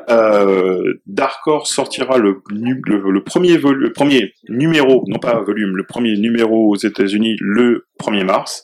Euh, 0.09 0.93
Dark 1.05 1.45
Horse 1.47 1.71
sortira 1.71 2.17
le, 2.17 2.41
nu- 2.51 2.81
le, 2.85 3.11
le 3.11 3.23
premier 3.23 3.57
le 3.57 3.91
premier 3.93 4.33
numéro, 4.47 5.03
non 5.07 5.19
pas 5.19 5.39
volume, 5.41 5.75
le 5.77 5.83
premier 5.85 6.15
numéro 6.17 6.69
aux 6.69 6.75
États-Unis 6.77 7.35
le 7.39 7.85
1er 8.01 8.23
mars. 8.23 8.63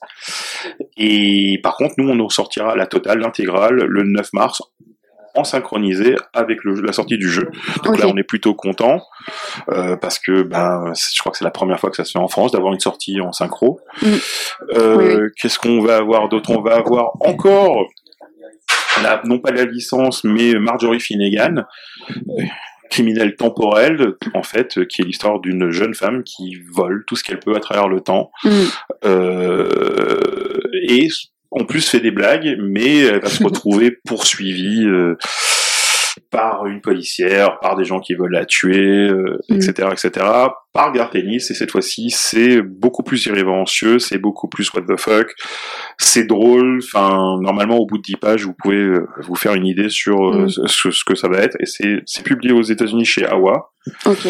Et 0.98 1.60
par 1.64 1.76
contre, 1.78 1.96
nous, 1.98 2.10
on 2.10 2.16
nous 2.16 2.30
sortira 2.30 2.76
la 2.76 2.88
totale, 2.88 3.20
l'intégrale, 3.20 3.76
le 3.76 4.04
9 4.04 4.30
mars, 4.34 4.62
en 5.38 5.44
synchronisé 5.44 6.16
avec 6.34 6.64
le, 6.64 6.76
la 6.82 6.94
sortie 6.94 7.18
du 7.18 7.30
jeu. 7.30 7.50
Donc 7.84 7.98
là, 8.00 8.08
on 8.08 8.16
est 8.16 8.24
plutôt 8.24 8.54
content 8.54 9.02
euh, 9.70 9.98
parce 9.98 10.18
que 10.18 10.44
ben, 10.44 10.94
je 10.96 11.20
crois 11.20 11.32
que 11.34 11.38
c'est 11.38 11.44
la 11.44 11.52
première 11.52 11.78
fois 11.80 11.90
que 11.90 11.98
ça 11.98 12.06
se 12.06 12.12
fait 12.14 12.20
en 12.20 12.30
France 12.30 12.54
d'avoir 12.54 12.72
une 12.74 12.80
sortie 12.80 13.20
en 13.20 13.34
synchro. 13.34 13.82
Mm. 14.02 14.08
Euh, 14.76 14.96
Oui, 14.96 15.06
oui. 15.24 15.30
Qu'est-ce 15.42 15.60
qu'on 15.60 15.82
va 15.82 15.98
avoir 15.98 16.30
d'autre? 16.30 16.52
On 16.52 16.62
va 16.62 16.76
avoir 16.78 17.12
encore, 17.20 17.86
la- 19.04 19.22
non 19.26 19.40
pas 19.40 19.52
la 19.52 19.66
licence, 19.66 20.24
mais 20.24 20.54
Marjorie 20.56 21.00
Finnegan, 21.00 21.64
criminelle 22.90 23.36
temporelle, 23.36 24.14
en 24.34 24.44
fait, 24.44 24.86
qui 24.88 25.02
est 25.02 25.06
l'histoire 25.06 25.40
d'une 25.40 25.72
jeune 25.72 25.94
femme 25.96 26.24
qui 26.24 26.58
vole 26.72 27.04
tout 27.08 27.16
ce 27.16 27.24
qu'elle 27.24 27.40
peut 27.40 27.56
à 27.56 27.60
travers 27.60 27.88
le 27.88 28.00
temps 28.02 28.32
Mm. 28.44 28.50
euh, 29.06 30.60
et 30.90 31.08
en 31.52 31.64
plus 31.66 31.88
fait 31.90 32.00
des 32.00 32.12
blagues, 32.12 32.58
mais 32.60 33.00
elle 33.00 33.22
va 33.22 33.30
se 33.30 33.44
retrouver 33.44 33.98
poursuivie 34.06 34.86
euh, 34.86 35.18
par 36.32 36.66
une 36.68 36.82
policière, 36.82 37.60
par 37.60 37.76
des 37.76 37.86
gens 37.86 38.00
qui 38.00 38.14
veulent 38.14 38.32
la 38.32 38.46
tuer, 38.46 39.08
euh, 39.10 39.40
Mm. 39.50 39.56
etc., 39.56 39.90
etc., 39.92 40.26
par 40.76 40.92
Gartenis, 40.92 41.38
et 41.38 41.54
cette 41.54 41.72
fois-ci, 41.72 42.10
c'est 42.12 42.62
beaucoup 42.62 43.02
plus 43.02 43.26
irrévérencieux, 43.28 43.98
c'est 43.98 44.18
beaucoup 44.18 44.50
plus 44.50 44.72
what 44.74 44.82
the 44.82 45.00
fuck, 45.00 45.34
c'est 45.98 46.26
drôle, 46.26 46.82
enfin, 46.84 47.38
normalement, 47.42 47.78
au 47.78 47.86
bout 47.86 47.98
de 47.98 48.04
10 48.04 48.18
pages, 48.18 48.44
vous 48.44 48.54
pouvez 48.62 48.76
euh, 48.76 49.08
vous 49.24 49.36
faire 49.36 49.54
une 49.56 49.66
idée 49.66 49.88
sur 49.90 50.18
euh, 50.22 50.46
Mm. 50.46 50.50
ce, 50.68 50.92
ce 50.92 51.04
que 51.06 51.16
ça 51.16 51.30
va 51.30 51.38
être, 51.38 51.56
et 51.62 51.66
c'est 51.66 52.24
publié 52.24 52.54
aux 52.54 52.62
États-Unis 52.62 53.06
chez 53.06 53.26
Awa, 53.26 53.72
Ok. 54.06 54.28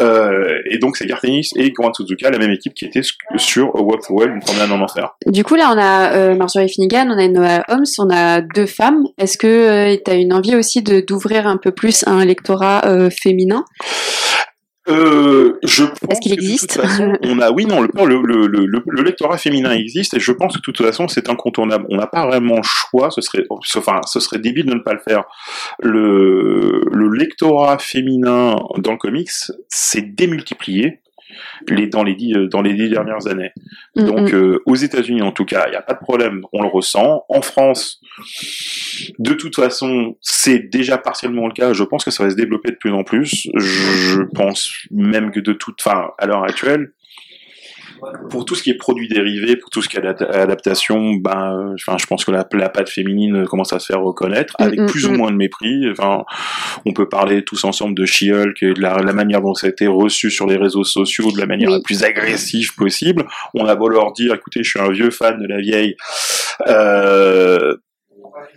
euh, 0.00 0.58
et 0.70 0.76
donc 0.78 0.96
c'est 0.98 1.06
Gartenis 1.06 1.48
et 1.56 1.70
Grant 1.70 1.94
Suzuka, 1.94 2.30
la 2.30 2.38
même 2.38 2.50
équipe 2.50 2.74
qui 2.74 2.84
était 2.84 3.00
sur 3.36 3.68
A 3.74 3.80
Walk 3.80 4.02
the 4.02 4.10
Well, 4.10 4.30
une 4.30 4.40
promenade 4.40 4.70
en 4.72 4.80
enfer. 4.82 5.08
Du 5.26 5.42
coup, 5.42 5.54
là, 5.54 5.72
on 5.74 5.78
a 5.78 6.34
Marjorie 6.34 6.68
Finnegan, 6.68 7.08
on 7.10 7.18
a 7.18 7.28
Noah 7.28 7.62
Holmes, 7.68 7.84
on 7.98 8.10
a 8.10 8.42
deux 8.42 8.66
femmes. 8.66 9.04
Est-ce 9.18 9.38
que 9.38 9.96
tu 10.04 10.10
as 10.10 10.14
une 10.14 10.34
envie 10.34 10.54
aussi 10.56 10.82
d'ouvrir 10.82 11.46
un 11.46 11.56
peu 11.56 11.70
plus 11.72 12.04
un 12.06 12.24
lectorat 12.26 12.82
féminin? 13.10 13.64
Euh, 14.88 15.58
je 15.62 15.84
pense 15.84 16.10
Est-ce 16.10 16.20
qu'il 16.20 16.32
existe 16.32 16.72
façon, 16.80 17.12
on 17.22 17.38
a, 17.38 17.52
oui, 17.52 17.66
non, 17.66 17.80
le, 17.80 17.88
le, 17.94 18.46
le, 18.46 18.66
le, 18.66 18.82
le 18.84 19.02
lectorat 19.02 19.38
féminin 19.38 19.70
existe 19.72 20.14
et 20.14 20.20
je 20.20 20.32
pense 20.32 20.54
que 20.54 20.58
de 20.58 20.62
toute 20.62 20.78
façon 20.78 21.06
c'est 21.06 21.28
incontournable. 21.28 21.86
On 21.88 21.96
n'a 21.96 22.08
pas 22.08 22.26
vraiment 22.26 22.56
le 22.56 22.62
choix. 22.62 23.10
Ce 23.10 23.20
serait, 23.20 23.44
enfin, 23.50 24.00
ce 24.06 24.18
serait 24.18 24.38
débile 24.38 24.66
de 24.66 24.74
ne 24.74 24.80
pas 24.80 24.92
le 24.92 24.98
faire. 24.98 25.24
Le, 25.80 26.82
le 26.90 27.08
lectorat 27.08 27.78
féminin 27.78 28.56
dans 28.78 28.92
le 28.92 28.98
comics 28.98 29.30
s'est 29.68 30.02
démultiplié 30.02 31.00
les, 31.68 31.86
dans 31.86 32.02
les 32.02 32.14
dix, 32.14 32.34
euh, 32.34 32.48
dans 32.48 32.62
les 32.62 32.74
dix 32.74 32.88
dernières 32.88 33.26
années. 33.26 33.50
Mm, 33.96 34.04
Donc 34.04 34.32
mm. 34.32 34.34
euh, 34.34 34.62
aux 34.66 34.76
États-Unis 34.76 35.22
en 35.22 35.32
tout 35.32 35.44
cas, 35.44 35.64
il 35.66 35.70
n'y 35.70 35.76
a 35.76 35.82
pas 35.82 35.94
de 35.94 36.00
problème, 36.00 36.42
on 36.52 36.62
le 36.62 36.68
ressent. 36.68 37.24
En 37.28 37.42
France, 37.42 38.00
de 39.18 39.32
toute 39.34 39.56
façon, 39.56 40.16
c'est 40.20 40.70
déjà 40.70 40.98
partiellement 40.98 41.46
le 41.46 41.52
cas. 41.52 41.72
Je 41.72 41.84
pense 41.84 42.04
que 42.04 42.10
ça 42.10 42.24
va 42.24 42.30
se 42.30 42.36
développer 42.36 42.70
de 42.70 42.76
plus 42.76 42.92
en 42.92 43.04
plus. 43.04 43.48
Je 43.54 44.22
pense 44.34 44.70
même 44.90 45.30
que 45.30 45.40
de 45.40 45.52
toute, 45.52 45.80
enfin, 45.84 46.10
à 46.18 46.26
l'heure 46.26 46.44
actuelle, 46.44 46.92
pour 48.30 48.44
tout 48.44 48.54
ce 48.54 48.62
qui 48.62 48.70
est 48.70 48.74
produits 48.74 49.08
dérivés, 49.08 49.56
pour 49.56 49.70
tout 49.70 49.82
ce 49.82 49.88
qui 49.88 49.96
est 49.96 50.00
adap- 50.00 50.30
adaptation, 50.30 51.14
ben, 51.14 51.56
euh, 51.70 51.74
enfin, 51.74 51.96
je 51.98 52.06
pense 52.06 52.24
que 52.24 52.30
la, 52.30 52.46
la 52.52 52.68
patte 52.68 52.88
féminine 52.88 53.44
commence 53.46 53.72
à 53.72 53.78
se 53.78 53.86
faire 53.86 54.00
reconnaître 54.02 54.54
avec 54.58 54.80
Mm, 54.80 54.84
mm, 54.84 54.86
plus 54.86 55.06
ou 55.06 55.12
mm. 55.12 55.16
moins 55.16 55.30
de 55.30 55.36
mépris. 55.36 55.90
Enfin, 55.90 56.24
on 56.86 56.92
peut 56.92 57.08
parler 57.08 57.44
tous 57.44 57.64
ensemble 57.64 57.94
de 57.94 58.04
She-Hulk 58.04 58.62
et 58.62 58.72
de 58.74 58.80
la, 58.80 58.98
la 58.98 59.12
manière 59.12 59.40
dont 59.42 59.54
ça 59.54 59.66
a 59.66 59.70
été 59.70 59.86
reçu 59.86 60.30
sur 60.30 60.46
les 60.46 60.56
réseaux 60.56 60.84
sociaux, 60.84 61.30
de 61.30 61.38
la 61.38 61.46
manière 61.46 61.68
Oui. 61.68 61.76
la 61.76 61.80
plus 61.82 62.02
agressive 62.02 62.74
possible. 62.74 63.26
On 63.54 63.66
a 63.66 63.74
beau 63.76 63.88
leur 63.88 64.12
dire, 64.12 64.34
écoutez, 64.34 64.62
je 64.62 64.70
suis 64.70 64.80
un 64.80 64.90
vieux 64.90 65.10
fan 65.10 65.40
de 65.40 65.46
la 65.46 65.60
vieille. 65.60 65.96
Euh, 66.66 67.76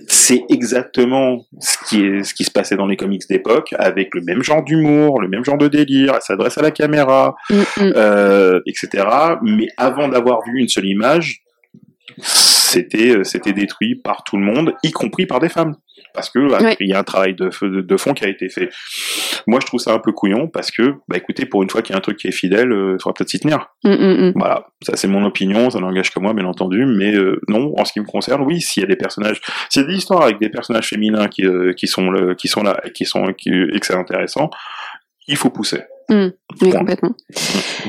c'est 0.07 0.43
exactement 0.49 1.45
ce 1.59 1.77
qui 1.87 2.05
est 2.05 2.23
ce 2.23 2.33
qui 2.33 2.43
se 2.43 2.51
passait 2.51 2.75
dans 2.75 2.87
les 2.87 2.97
comics 2.97 3.23
d'époque 3.29 3.73
avec 3.77 4.13
le 4.13 4.21
même 4.21 4.43
genre 4.43 4.63
d'humour 4.63 5.21
le 5.21 5.27
même 5.27 5.43
genre 5.43 5.57
de 5.57 5.67
délire 5.67 6.13
elle 6.15 6.21
s'adresse 6.21 6.57
à 6.57 6.61
la 6.61 6.71
caméra 6.71 7.35
Mm, 7.49 7.55
mm. 7.55 7.93
euh, 7.95 8.61
etc 8.65 9.03
mais 9.41 9.67
avant 9.77 10.07
d'avoir 10.07 10.41
vu 10.45 10.59
une 10.59 10.67
seule 10.67 10.85
image 10.85 11.41
c'était 12.17 13.17
euh, 13.17 13.23
c'était 13.23 13.53
détruit 13.53 13.95
par 13.95 14.23
tout 14.23 14.37
le 14.37 14.43
monde 14.43 14.73
y 14.83 14.91
compris 14.91 15.25
par 15.25 15.39
des 15.39 15.49
femmes 15.49 15.75
parce 16.15 16.29
que 16.29 16.49
bah, 16.49 16.57
Ouais. 16.61 16.77
il 16.79 16.89
y 16.89 16.93
a 16.93 16.99
un 16.99 17.03
travail 17.03 17.35
de, 17.35 17.49
de, 17.61 17.81
de 17.81 17.97
fond 17.97 18.13
qui 18.13 18.23
a 18.25 18.29
été 18.29 18.49
fait 18.49 18.69
moi 19.47 19.59
je 19.61 19.67
trouve 19.67 19.79
ça 19.79 19.93
un 19.93 19.99
peu 19.99 20.11
couillon 20.11 20.47
parce 20.47 20.71
que 20.71 20.93
bah 21.07 21.17
écoutez 21.17 21.45
pour 21.45 21.61
une 21.61 21.69
fois 21.69 21.81
qu'il 21.81 21.93
y 21.93 21.95
a 21.95 21.97
un 21.97 22.01
truc 22.01 22.17
qui 22.17 22.27
est 22.27 22.31
fidèle 22.31 22.69
il 22.71 22.97
faudra 23.01 23.13
peut-être 23.13 23.29
s'y 23.29 23.39
tenir 23.39 23.67
Mm, 23.83 23.89
mm, 23.91 24.27
mm. 24.29 24.33
voilà, 24.35 24.65
ça 24.81 24.95
c'est 24.95 25.07
mon 25.07 25.23
opinion, 25.25 25.69
ça 25.69 25.79
n'engage 25.79 26.09
que 26.11 26.19
moi 26.19 26.33
bien 26.33 26.45
entendu, 26.45 26.85
mais 26.87 27.13
euh, 27.13 27.39
non, 27.47 27.73
en 27.77 27.85
ce 27.85 27.93
qui 27.93 27.99
me 27.99 28.05
concerne, 28.05 28.41
oui, 28.41 28.59
s'il 28.61 28.81
y 28.81 28.83
a 28.83 28.87
des 28.87 28.95
personnages, 28.95 29.41
s'il 29.69 29.83
y 29.83 29.85
a 29.85 29.87
des 29.87 29.95
histoires 29.95 30.23
avec 30.23 30.39
des 30.39 30.49
personnages 30.49 30.87
féminins 30.87 31.27
qui, 31.27 31.45
euh, 31.45 31.73
qui 31.73 31.87
sont 31.87 32.09
le, 32.09 32.33
qui 32.33 32.47
sont 32.47 32.63
là 32.63 32.79
et 32.83 32.91
qui 32.91 33.05
sont 33.05 33.25
qui, 33.37 33.49
et 33.49 33.79
que 33.79 33.85
c'est 33.85 33.95
intéressant, 33.95 34.49
il 35.27 35.37
faut 35.37 35.49
pousser. 35.49 35.81
Oui, 36.09 36.31
Point. 36.59 36.71
complètement. 36.71 37.11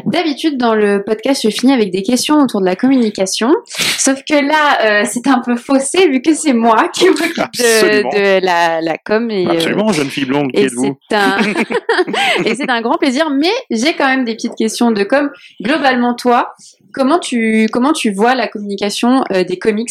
D'habitude, 0.07 0.57
dans 0.57 0.75
le 0.75 1.03
podcast, 1.05 1.43
je 1.45 1.51
finis 1.51 1.73
avec 1.73 1.91
des 1.91 2.03
questions 2.03 2.37
autour 2.37 2.61
de 2.61 2.67
la 2.67 2.77
communication. 2.77 3.53
Sauf 3.99 4.23
que 4.29 4.35
là, 4.35 5.03
euh, 5.03 5.05
c'est 5.05 5.27
un 5.27 5.41
peu 5.41 5.57
faussé 5.57 6.09
vu 6.09 6.23
que 6.23 6.35
c'est 6.35 6.55
moi 6.55 6.89
qui 6.89 7.09
m'occupe 7.09 7.37
de, 7.37 8.39
de 8.39 8.45
la, 8.45 8.81
la 8.81 8.97
com. 8.99 9.31
Et, 9.31 9.47
euh, 9.47 9.51
Absolument, 9.51 9.93
jeune 9.93 10.09
fille 10.09 10.25
blonde, 10.25 10.51
qui 10.53 10.63
êtes-vous 10.63 10.99
un 11.11 11.39
et 12.45 12.55
c'est 12.55 12.71
un 12.71 12.81
grand 12.81 12.97
plaisir. 12.97 13.29
Mais 13.31 13.53
j'ai 13.71 13.95
quand 13.95 14.07
même 14.07 14.25
des 14.25 14.35
petites 14.35 14.57
questions 14.57 14.91
de 14.93 15.03
com. 15.03 15.31
Globalement, 15.61 16.15
toi, 16.15 16.55
comment 16.95 17.19
tu 17.19 17.69
comment 17.71 17.93
tu 17.93 18.13
vois 18.13 18.35
la 18.35 18.49
communication 18.49 19.25
euh, 19.33 19.45
des 19.45 19.59
comics 19.59 19.91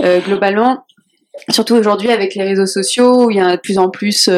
euh, 0.00 0.20
globalement? 0.20 0.84
Surtout 1.48 1.74
aujourd'hui 1.74 2.12
avec 2.12 2.36
les 2.36 2.44
réseaux 2.44 2.66
sociaux, 2.66 3.24
où 3.24 3.30
il 3.30 3.38
y 3.38 3.40
a 3.40 3.56
de 3.56 3.60
plus 3.60 3.78
en 3.78 3.90
plus. 3.90 4.30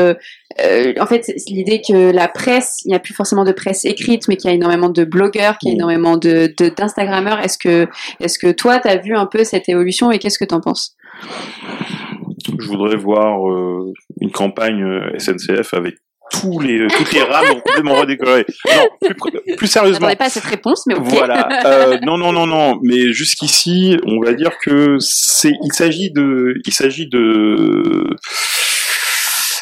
Euh, 0.61 0.93
en 1.01 1.07
fait, 1.07 1.31
l'idée 1.49 1.81
que 1.87 2.11
la 2.13 2.29
presse, 2.29 2.79
il 2.85 2.89
n'y 2.89 2.95
a 2.95 2.99
plus 2.99 3.15
forcément 3.15 3.45
de 3.45 3.53
presse 3.53 3.85
écrite, 3.85 4.29
mais 4.29 4.37
qu'il 4.37 4.49
y 4.51 4.53
a 4.53 4.57
énormément 4.57 4.89
de 4.89 5.05
blogueurs, 5.05 5.59
qu'il 5.59 5.69
y 5.69 5.73
a 5.73 5.75
Mm. 5.75 5.79
énormément 5.79 6.17
de 6.17 6.53
de- 6.57 6.69
d'instagrammeurs. 6.69 7.41
Est-ce 7.41 7.59
que 7.59 7.87
est-ce 8.21 8.39
que 8.39 8.53
toi, 8.53 8.79
tu 8.79 8.89
as 8.89 8.97
vu 8.97 9.15
un 9.17 9.27
peu 9.27 9.45
cette 9.45 9.69
évolution 9.69 10.11
et 10.11 10.19
qu'est-ce 10.19 10.39
que 10.39 10.45
tu 10.45 10.55
en 10.55 10.61
penses? 10.61 10.97
Je 12.61 12.67
voudrais 12.69 12.97
voir 12.97 13.49
euh, 13.51 13.93
une 14.21 14.31
campagne 14.31 14.83
euh, 14.83 15.19
SNCF 15.19 15.75
avec 15.75 15.97
tous 16.33 16.59
les, 16.59 16.87
toutes 16.89 17.13
les 17.13 17.23
rames 17.23 17.61
complètement 17.63 17.95
redécorées. 18.01 18.45
Non, 18.67 18.89
plus, 19.01 19.15
plus 19.57 19.67
Je 19.67 19.67
sérieusement. 19.67 20.07
m'attendais 20.09 20.17
pas 20.17 20.25
à 20.25 20.29
cette 20.29 20.45
réponse, 20.45 20.85
mais 20.87 20.95
ok. 20.95 21.05
Voilà. 21.05 21.49
Euh, 21.67 21.99
non, 22.03 22.19
non, 22.19 22.33
non, 22.33 22.47
non. 22.47 22.79
Mais 22.83 23.13
jusqu'ici, 23.13 23.97
on 24.05 24.21
va 24.21 24.33
dire 24.33 24.51
que 24.61 24.97
c'est, 24.99 25.53
il 25.65 25.73
s'agit 25.73 26.11
de, 26.11 26.55
il 26.67 26.73
s'agit 26.73 27.09
de, 27.09 28.05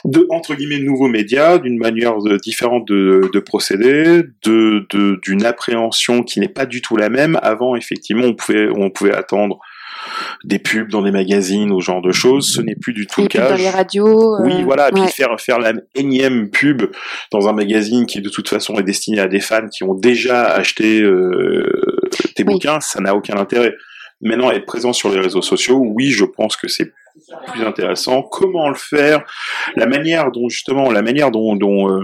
de 0.04 0.26
entre 0.30 0.54
guillemets 0.54 0.80
nouveaux 0.80 1.08
médias, 1.08 1.58
d'une 1.58 1.78
manière 1.78 2.18
de- 2.18 2.36
différente 2.36 2.86
de, 2.86 3.30
de 3.32 3.38
procéder, 3.40 4.22
de, 4.44 4.86
de- 4.90 5.18
d'une 5.22 5.44
appréhension 5.46 6.22
qui 6.22 6.40
n'est 6.40 6.48
pas 6.48 6.66
du 6.66 6.82
tout 6.82 6.96
la 6.96 7.08
même. 7.08 7.38
Avant, 7.42 7.74
effectivement, 7.76 8.24
on 8.26 8.34
pouvait, 8.34 8.68
on 8.74 8.90
pouvait 8.90 9.14
attendre 9.14 9.58
des 10.44 10.58
pubs 10.58 10.90
dans 10.90 11.00
des 11.00 11.10
magazines 11.10 11.70
ou 11.72 11.80
ce 11.80 11.86
genre 11.86 12.02
de 12.02 12.12
choses. 12.12 12.52
Ce 12.52 12.60
n'est 12.60 12.74
plus 12.76 12.92
du 12.92 13.06
tout 13.06 13.20
Et 13.20 13.24
le 13.24 13.28
puis 13.30 13.38
cas. 13.38 13.48
dans 13.48 13.56
les 13.56 13.70
radios. 13.70 14.36
Oui, 14.42 14.52
euh, 14.52 14.64
voilà, 14.64 14.90
puis 14.92 15.00
ouais. 15.00 15.08
faire 15.08 15.34
faire 15.40 15.58
la 15.58 15.72
énième 15.94 16.50
pub 16.50 16.82
dans 17.32 17.48
un 17.48 17.52
magazine 17.54 18.04
qui 18.04 18.20
de 18.20 18.28
toute 18.28 18.48
façon 18.50 18.74
est 18.74 18.82
destiné 18.82 19.20
à 19.20 19.26
des 19.28 19.40
fans 19.40 19.68
qui 19.68 19.82
ont 19.84 19.94
déjà 19.94 20.44
acheté 20.52 21.00
euh, 21.00 21.64
tes 22.36 22.44
Oui. 22.46 22.52
bouquins, 22.54 22.80
ça 22.80 23.00
n'a 23.00 23.14
aucun 23.14 23.36
intérêt. 23.38 23.74
Maintenant, 24.20 24.50
être 24.50 24.66
présent 24.66 24.92
sur 24.92 25.10
les 25.10 25.20
réseaux 25.20 25.42
sociaux, 25.42 25.82
oui, 25.82 26.10
je 26.10 26.24
pense 26.24 26.56
que 26.56 26.68
c'est 26.68 26.92
plus 27.52 27.64
intéressant. 27.64 28.22
Comment 28.22 28.68
le 28.68 28.74
faire? 28.74 29.24
La 29.76 29.86
manière 29.86 30.30
dont 30.32 30.48
justement, 30.48 30.90
la 30.90 31.02
manière 31.02 31.30
dont, 31.30 31.54
euh, 31.56 32.00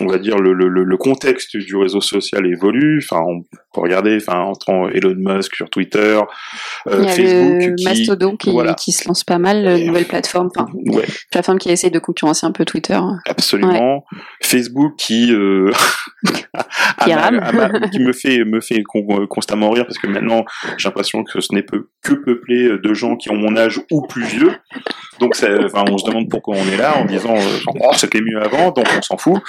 on 0.00 0.06
va 0.06 0.18
dire 0.18 0.36
le- 0.38 0.52
le 0.52 0.96
contexte 0.96 1.56
du 1.56 1.76
réseau 1.76 2.00
social 2.00 2.46
évolue. 2.46 3.00
Enfin, 3.02 3.22
on 3.26 3.44
peut 3.76 3.82
regarder, 3.82 4.16
enfin, 4.16 4.40
entre 4.40 4.90
Elon 4.94 5.14
Musk 5.16 5.54
sur 5.54 5.70
Twitter, 5.70 6.20
euh, 6.88 6.96
Il 6.98 7.04
y 7.04 7.06
a 7.06 7.08
Facebook, 7.12 7.62
le 7.62 7.84
Mastodon 7.84 8.36
qui, 8.36 8.50
voilà. 8.50 8.74
qui 8.74 8.92
se 8.92 9.06
lance 9.06 9.22
pas 9.24 9.38
mal, 9.38 9.66
Et- 9.66 9.80
une 9.82 9.86
nouvelle 9.88 10.06
plateforme, 10.06 10.48
enfin, 10.56 10.68
ouais, 10.86 11.04
plateforme 11.30 11.58
qui 11.58 11.70
essaie 11.70 11.90
de 11.90 11.98
concurrencer 11.98 12.46
un 12.46 12.52
peu 12.52 12.64
Twitter. 12.64 12.98
Absolument. 13.26 14.04
Facebook 14.42 14.94
qui 14.96 15.32
euh, 15.32 15.70
Qui 17.92 17.98
me 18.00 18.12
fait 18.12 18.44
me 18.44 18.60
fait 18.60 18.82
con- 18.82 19.26
constamment 19.28 19.70
rire 19.70 19.84
parce 19.86 19.98
que 19.98 20.06
maintenant 20.06 20.44
j'ai 20.78 20.88
l'impression 20.88 21.22
que 21.24 21.40
ce 21.40 21.54
n'est 21.54 21.62
peu, 21.62 21.88
que 22.02 22.14
peuplé 22.14 22.70
de 22.82 22.94
gens 22.94 23.16
qui 23.16 23.30
ont 23.30 23.36
mon 23.36 23.56
âge 23.56 23.80
ou 23.90 24.02
plus 24.06 24.24
vieux. 24.24 24.52
Donc 25.20 25.34
ça, 25.34 25.48
on 25.74 25.98
se 25.98 26.06
demande 26.06 26.28
pourquoi 26.28 26.56
on 26.56 26.72
est 26.72 26.76
là 26.76 26.98
en 26.98 27.04
disant 27.04 27.34
euh, 27.36 27.58
oh, 27.80 27.90
c'était 27.96 28.20
mieux 28.20 28.40
avant, 28.42 28.70
donc 28.70 28.86
on 28.96 29.02
s'en 29.02 29.16
fout. 29.16 29.40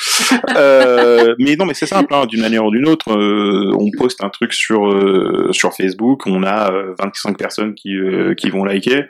Euh, 0.55 1.35
mais 1.39 1.55
non, 1.55 1.65
mais 1.65 1.73
c'est 1.73 1.85
simple. 1.85 2.13
Hein, 2.13 2.25
D'une 2.25 2.41
manière 2.41 2.65
ou 2.65 2.71
d'une 2.71 2.87
autre, 2.87 3.11
euh, 3.11 3.71
on 3.77 3.89
poste 3.97 4.16
un 4.21 4.29
truc 4.29 4.53
sur 4.53 4.87
euh, 4.89 5.49
sur 5.51 5.73
Facebook, 5.73 6.25
on 6.27 6.43
a 6.43 6.71
euh, 6.71 6.93
25 6.99 7.37
personnes 7.37 7.75
qui 7.75 7.95
euh, 7.95 8.33
qui 8.35 8.49
vont 8.49 8.63
liker. 8.63 9.05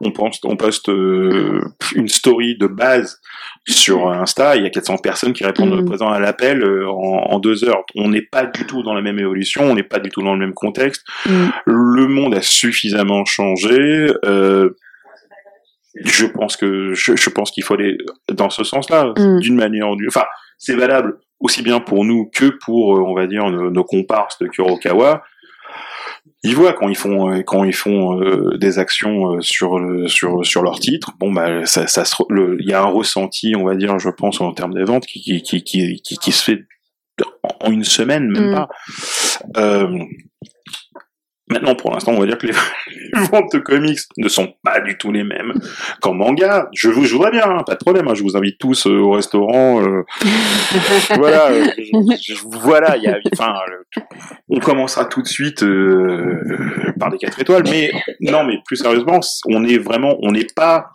On 0.00 0.10
pense, 0.12 0.38
on 0.44 0.56
poste 0.56 0.88
euh, 0.88 1.60
une 1.94 2.08
story 2.08 2.56
de 2.58 2.66
base 2.66 3.20
sur 3.68 4.08
Insta, 4.10 4.56
il 4.56 4.62
y 4.62 4.66
a 4.66 4.70
400 4.70 4.98
personnes 4.98 5.32
qui 5.32 5.44
répondent 5.44 5.70
Mhm. 5.80 5.84
présent 5.84 6.08
à 6.08 6.18
l'appel 6.20 6.62
euh, 6.62 6.88
en, 6.90 7.32
en 7.32 7.38
deux 7.38 7.64
heures. 7.64 7.82
On 7.94 8.08
n'est 8.08 8.22
pas 8.30 8.46
du 8.46 8.64
tout 8.66 8.82
dans 8.82 8.94
la 8.94 9.02
même 9.02 9.18
évolution, 9.18 9.62
on 9.64 9.74
n'est 9.74 9.82
pas 9.82 9.98
du 10.00 10.08
tout 10.10 10.22
dans 10.22 10.32
le 10.32 10.38
même 10.40 10.54
contexte. 10.54 11.04
Mm. 11.26 11.48
Le 11.66 12.06
monde 12.08 12.34
a 12.34 12.42
suffisamment 12.42 13.24
changé. 13.24 14.10
euh, 14.24 14.70
je 16.04 16.24
pense 16.26 16.56
que 16.56 16.94
je, 16.94 17.16
je 17.16 17.30
pense 17.30 17.50
qu'il 17.50 17.64
faut 17.64 17.74
aller 17.74 17.98
dans 18.32 18.48
ce 18.50 18.62
sens-là, 18.64 19.12
Mm. 19.16 19.40
d'une 19.40 19.56
manière 19.56 19.90
ou 19.90 19.96
d'une. 19.96 20.08
Enfin, 20.08 20.24
c'est 20.56 20.76
valable 20.76 21.18
aussi 21.40 21.62
bien 21.62 21.80
pour 21.80 22.04
nous 22.04 22.30
que 22.32 22.50
pour, 22.64 22.96
euh, 22.96 23.00
on 23.02 23.14
va 23.14 23.26
dire, 23.26 23.50
nos, 23.50 23.70
nos 23.70 23.84
comparses 23.84 24.38
de 24.38 24.46
Kurokawa. 24.46 25.22
Ils 26.42 26.54
voient 26.56 26.72
quand 26.72 26.88
ils 26.88 26.96
font 26.96 27.30
euh, 27.30 27.42
quand 27.42 27.64
ils 27.64 27.74
font 27.74 28.18
euh, 28.20 28.56
des 28.56 28.78
actions 28.78 29.34
euh, 29.34 29.40
sur 29.42 29.78
le- 29.78 30.08
sur 30.08 30.44
sur 30.44 30.62
leur 30.62 30.78
titre. 30.80 31.12
Bon 31.18 31.30
bah 31.32 31.66
ça 31.66 31.86
ça 31.86 32.04
se 32.06 32.14
re- 32.16 32.26
le- 32.30 32.56
il 32.60 32.68
y 32.68 32.72
a 32.72 32.80
un 32.80 32.86
ressenti, 32.86 33.54
on 33.56 33.64
va 33.64 33.74
dire, 33.76 33.98
je 33.98 34.08
pense 34.08 34.40
en 34.40 34.52
termes 34.52 34.72
des 34.74 34.84
ventes 34.84 35.04
qui 35.06 35.20
qui 35.20 35.42
qui 35.42 35.62
qui, 35.62 36.00
qui, 36.02 36.16
qui 36.16 36.32
se 36.32 36.42
fait 36.42 36.60
en- 37.42 37.66
en 37.68 37.70
une 37.72 37.84
semaine 37.84 38.26
même 38.30 38.52
Mm. 38.52 38.54
pas. 38.54 38.68
Euh, 39.58 39.98
Maintenant, 41.50 41.74
pour 41.74 41.90
l'instant, 41.92 42.12
on 42.12 42.20
va 42.20 42.26
dire 42.26 42.38
que 42.38 42.46
les 42.46 42.52
les 43.12 43.20
ventes 43.26 43.52
de 43.52 43.58
comics 43.58 43.98
ne 44.18 44.28
sont 44.28 44.54
pas 44.62 44.80
du 44.80 44.96
tout 44.96 45.10
les 45.12 45.24
mêmes 45.24 45.52
qu'en 46.00 46.14
manga. 46.14 46.68
Je 46.74 46.88
vous, 46.88 47.04
je 47.04 47.12
voudrais 47.14 47.32
bien, 47.32 47.44
hein, 47.44 47.62
pas 47.66 47.74
de 47.74 47.78
problème. 47.84 48.06
hein, 48.08 48.14
je 48.14 48.22
vous 48.22 48.36
invite 48.36 48.58
tous 48.58 48.86
euh, 48.86 48.98
au 49.00 49.10
restaurant. 49.12 49.82
euh, 49.82 50.02
voilà, 51.16 51.50
euh, 51.50 51.66
je- 52.22 52.34
voilà. 52.46 52.96
Il 52.96 53.02
y 53.02 53.08
a, 53.08 53.18
enfin, 53.32 53.54
on 54.48 54.60
commencera 54.60 55.04
tout 55.06 55.22
de 55.22 55.26
suite 55.28 55.64
par 56.98 57.10
des 57.10 57.18
quatre 57.18 57.40
étoiles. 57.40 57.64
Mais 57.70 57.90
non, 58.20 58.44
mais 58.44 58.58
plus 58.64 58.76
sérieusement, 58.76 59.20
on 59.48 59.64
est 59.64 59.78
vraiment, 59.78 60.16
on 60.22 60.32
n'est 60.32 60.46
pas, 60.54 60.90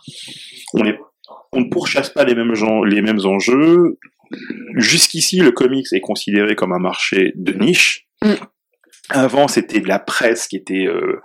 on 0.74 0.84
est, 0.86 0.98
on 1.52 1.60
ne 1.60 1.68
pourchasse 1.70 2.10
pas 2.10 2.24
les 2.24 2.34
mêmes 2.34 2.54
gens, 2.54 2.82
les 2.82 3.02
mêmes 3.02 3.20
enjeux. 3.24 3.98
Jusqu'ici, 4.74 5.38
le 5.40 5.52
comics 5.52 5.86
est 5.92 6.00
considéré 6.00 6.54
comme 6.56 6.72
un 6.72 6.78
marché 6.78 7.32
de 7.36 7.52
niche. 7.52 8.06
Mm. 8.22 8.32
Avant, 9.10 9.48
c'était 9.48 9.80
de 9.80 9.88
la 9.88 9.98
presse 9.98 10.48
qui 10.48 10.56
était, 10.56 10.86
euh, 10.86 11.20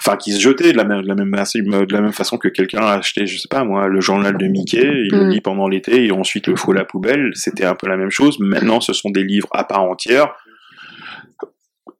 enfin, 0.00 0.16
qui 0.16 0.32
se 0.32 0.40
jetait 0.40 0.72
de 0.72 0.76
la 0.76 0.84
même, 0.84 1.02
de 1.02 1.08
la 1.08 1.14
même, 1.14 1.30
de 1.30 1.92
la 1.92 2.00
même 2.00 2.12
façon 2.12 2.38
que 2.38 2.48
quelqu'un 2.48 2.80
a 2.82 2.94
acheté, 2.94 3.26
je 3.26 3.36
sais 3.38 3.48
pas 3.48 3.64
moi, 3.64 3.86
le 3.88 4.00
journal 4.00 4.36
de 4.38 4.46
Mickey, 4.46 4.80
il 4.82 5.10
le 5.12 5.26
Mm. 5.26 5.30
lit 5.30 5.40
pendant 5.40 5.68
l'été 5.68 6.06
et 6.06 6.12
ensuite 6.12 6.46
le 6.46 6.56
fout 6.56 6.74
à 6.74 6.78
la 6.78 6.84
poubelle. 6.84 7.30
C'était 7.34 7.64
un 7.66 7.74
peu 7.74 7.86
la 7.88 7.96
même 7.96 8.10
chose. 8.10 8.38
Maintenant, 8.40 8.80
ce 8.80 8.92
sont 8.92 9.10
des 9.10 9.24
livres 9.24 9.48
à 9.52 9.64
part 9.64 9.82
entière. 9.82 10.32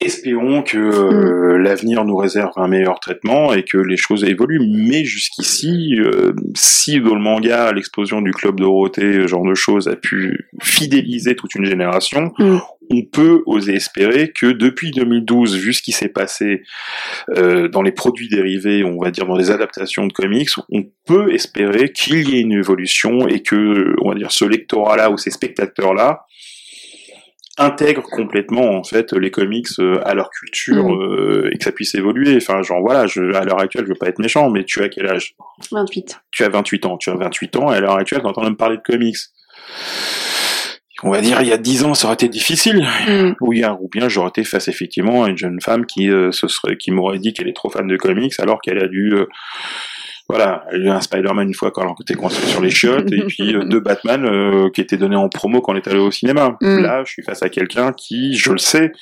Espérons 0.02 0.62
que 0.62 0.78
euh, 0.78 1.58
l'avenir 1.58 2.06
nous 2.06 2.16
réserve 2.16 2.52
un 2.56 2.68
meilleur 2.68 3.00
traitement 3.00 3.52
et 3.52 3.64
que 3.64 3.76
les 3.76 3.98
choses 3.98 4.24
évoluent. 4.24 4.66
Mais 4.66 5.04
jusqu'ici, 5.04 5.94
euh, 5.98 6.32
si 6.54 7.00
dans 7.00 7.14
le 7.14 7.20
manga, 7.20 7.70
l'explosion 7.72 8.22
du 8.22 8.32
club 8.32 8.58
Dorothée, 8.58 9.12
ce 9.12 9.26
genre 9.26 9.46
de 9.46 9.54
choses, 9.54 9.88
a 9.88 9.96
pu 9.96 10.48
fidéliser 10.62 11.36
toute 11.36 11.54
une 11.54 11.66
génération, 11.66 12.32
Mm. 12.38 12.58
on 12.90 13.02
peut 13.02 13.42
oser 13.44 13.74
espérer 13.74 14.32
que 14.32 14.46
depuis 14.46 14.90
2012, 14.90 15.56
vu 15.56 15.74
ce 15.74 15.82
qui 15.82 15.92
s'est 15.92 16.08
passé 16.08 16.62
euh, 17.36 17.68
dans 17.68 17.82
les 17.82 17.92
produits 17.92 18.28
dérivés, 18.28 18.82
on 18.84 18.98
va 18.98 19.10
dire 19.10 19.26
dans 19.26 19.36
les 19.36 19.50
adaptations 19.50 20.06
de 20.06 20.12
comics, 20.12 20.48
on 20.72 20.84
peut 21.06 21.32
espérer 21.34 21.92
qu'il 21.92 22.28
y 22.30 22.38
ait 22.38 22.40
une 22.40 22.52
évolution 22.52 23.28
et 23.28 23.42
que, 23.42 23.94
on 24.02 24.10
va 24.10 24.14
dire, 24.14 24.32
ce 24.32 24.44
lectorat-là 24.46 25.10
ou 25.10 25.18
ces 25.18 25.30
spectateurs-là 25.30 26.24
intègrent 27.60 28.02
complètement 28.10 28.70
en 28.76 28.82
fait 28.82 29.12
les 29.12 29.30
comics 29.30 29.68
euh, 29.78 30.00
à 30.04 30.14
leur 30.14 30.30
culture 30.30 30.88
Mm. 30.88 31.00
euh, 31.02 31.50
et 31.52 31.58
que 31.58 31.64
ça 31.64 31.72
puisse 31.72 31.94
évoluer. 31.94 32.36
Enfin, 32.36 32.62
genre 32.62 32.80
voilà, 32.80 33.06
je, 33.06 33.22
à 33.34 33.44
l'heure 33.44 33.60
actuelle, 33.60 33.84
je 33.84 33.90
veux 33.90 33.98
pas 33.98 34.08
être 34.08 34.18
méchant, 34.18 34.50
mais 34.50 34.64
tu 34.64 34.82
as 34.82 34.88
quel 34.88 35.06
âge? 35.06 35.34
28. 35.70 36.20
Tu 36.32 36.42
as 36.44 36.48
28 36.48 36.86
ans. 36.86 36.96
Tu 36.96 37.10
as 37.10 37.14
28 37.14 37.56
ans 37.56 37.72
et 37.72 37.76
à 37.76 37.80
l'heure 37.80 37.96
actuelle, 37.96 38.22
t'entends 38.22 38.42
même 38.42 38.56
parler 38.56 38.76
de 38.78 38.82
comics. 38.82 39.16
On 41.02 41.10
va 41.10 41.22
dire, 41.22 41.40
il 41.40 41.48
y 41.48 41.52
a 41.52 41.56
10 41.56 41.84
ans, 41.84 41.94
ça 41.94 42.08
aurait 42.08 42.14
été 42.14 42.28
difficile. 42.28 42.86
Mm. 43.08 43.32
Ou, 43.40 43.52
bien- 43.52 43.78
ou 43.80 43.88
bien 43.88 44.08
j'aurais 44.08 44.28
été 44.28 44.44
face 44.44 44.68
effectivement 44.68 45.24
à 45.24 45.30
une 45.30 45.38
jeune 45.38 45.58
femme 45.60 45.86
qui, 45.86 46.10
euh, 46.10 46.30
se 46.30 46.46
serait, 46.46 46.76
qui 46.76 46.90
m'aurait 46.90 47.18
dit 47.18 47.32
qu'elle 47.32 47.48
est 47.48 47.54
trop 47.56 47.70
fan 47.70 47.86
de 47.86 47.96
comics 47.96 48.34
alors 48.38 48.60
qu'elle 48.60 48.78
a 48.82 48.86
dû 48.88 49.14
euh, 49.14 49.26
voilà, 50.30 50.64
il 50.72 50.84
y 50.84 50.88
a 50.88 50.96
un 50.96 51.00
Spider-Man 51.00 51.48
une 51.48 51.54
fois 51.54 51.70
quand 51.70 51.84
on 51.86 52.02
était 52.02 52.14
coincé 52.14 52.40
sur 52.46 52.60
les 52.60 52.70
chiottes, 52.70 53.10
et 53.12 53.22
puis 53.24 53.54
euh, 53.54 53.64
deux 53.64 53.80
Batman 53.80 54.24
euh, 54.24 54.70
qui 54.70 54.80
étaient 54.80 54.96
donnés 54.96 55.16
en 55.16 55.28
promo 55.28 55.60
quand 55.60 55.72
on 55.72 55.76
est 55.76 55.88
allé 55.88 55.98
au 55.98 56.10
cinéma. 56.10 56.56
Mm. 56.60 56.78
Là, 56.78 57.02
je 57.04 57.12
suis 57.12 57.22
face 57.22 57.42
à 57.42 57.48
quelqu'un 57.48 57.92
qui, 57.92 58.34
je 58.34 58.52
le 58.52 58.58
sais, 58.58 58.92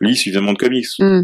lit 0.00 0.16
suffisamment 0.16 0.52
de 0.52 0.58
comics. 0.58 0.86
Mm. 0.98 1.22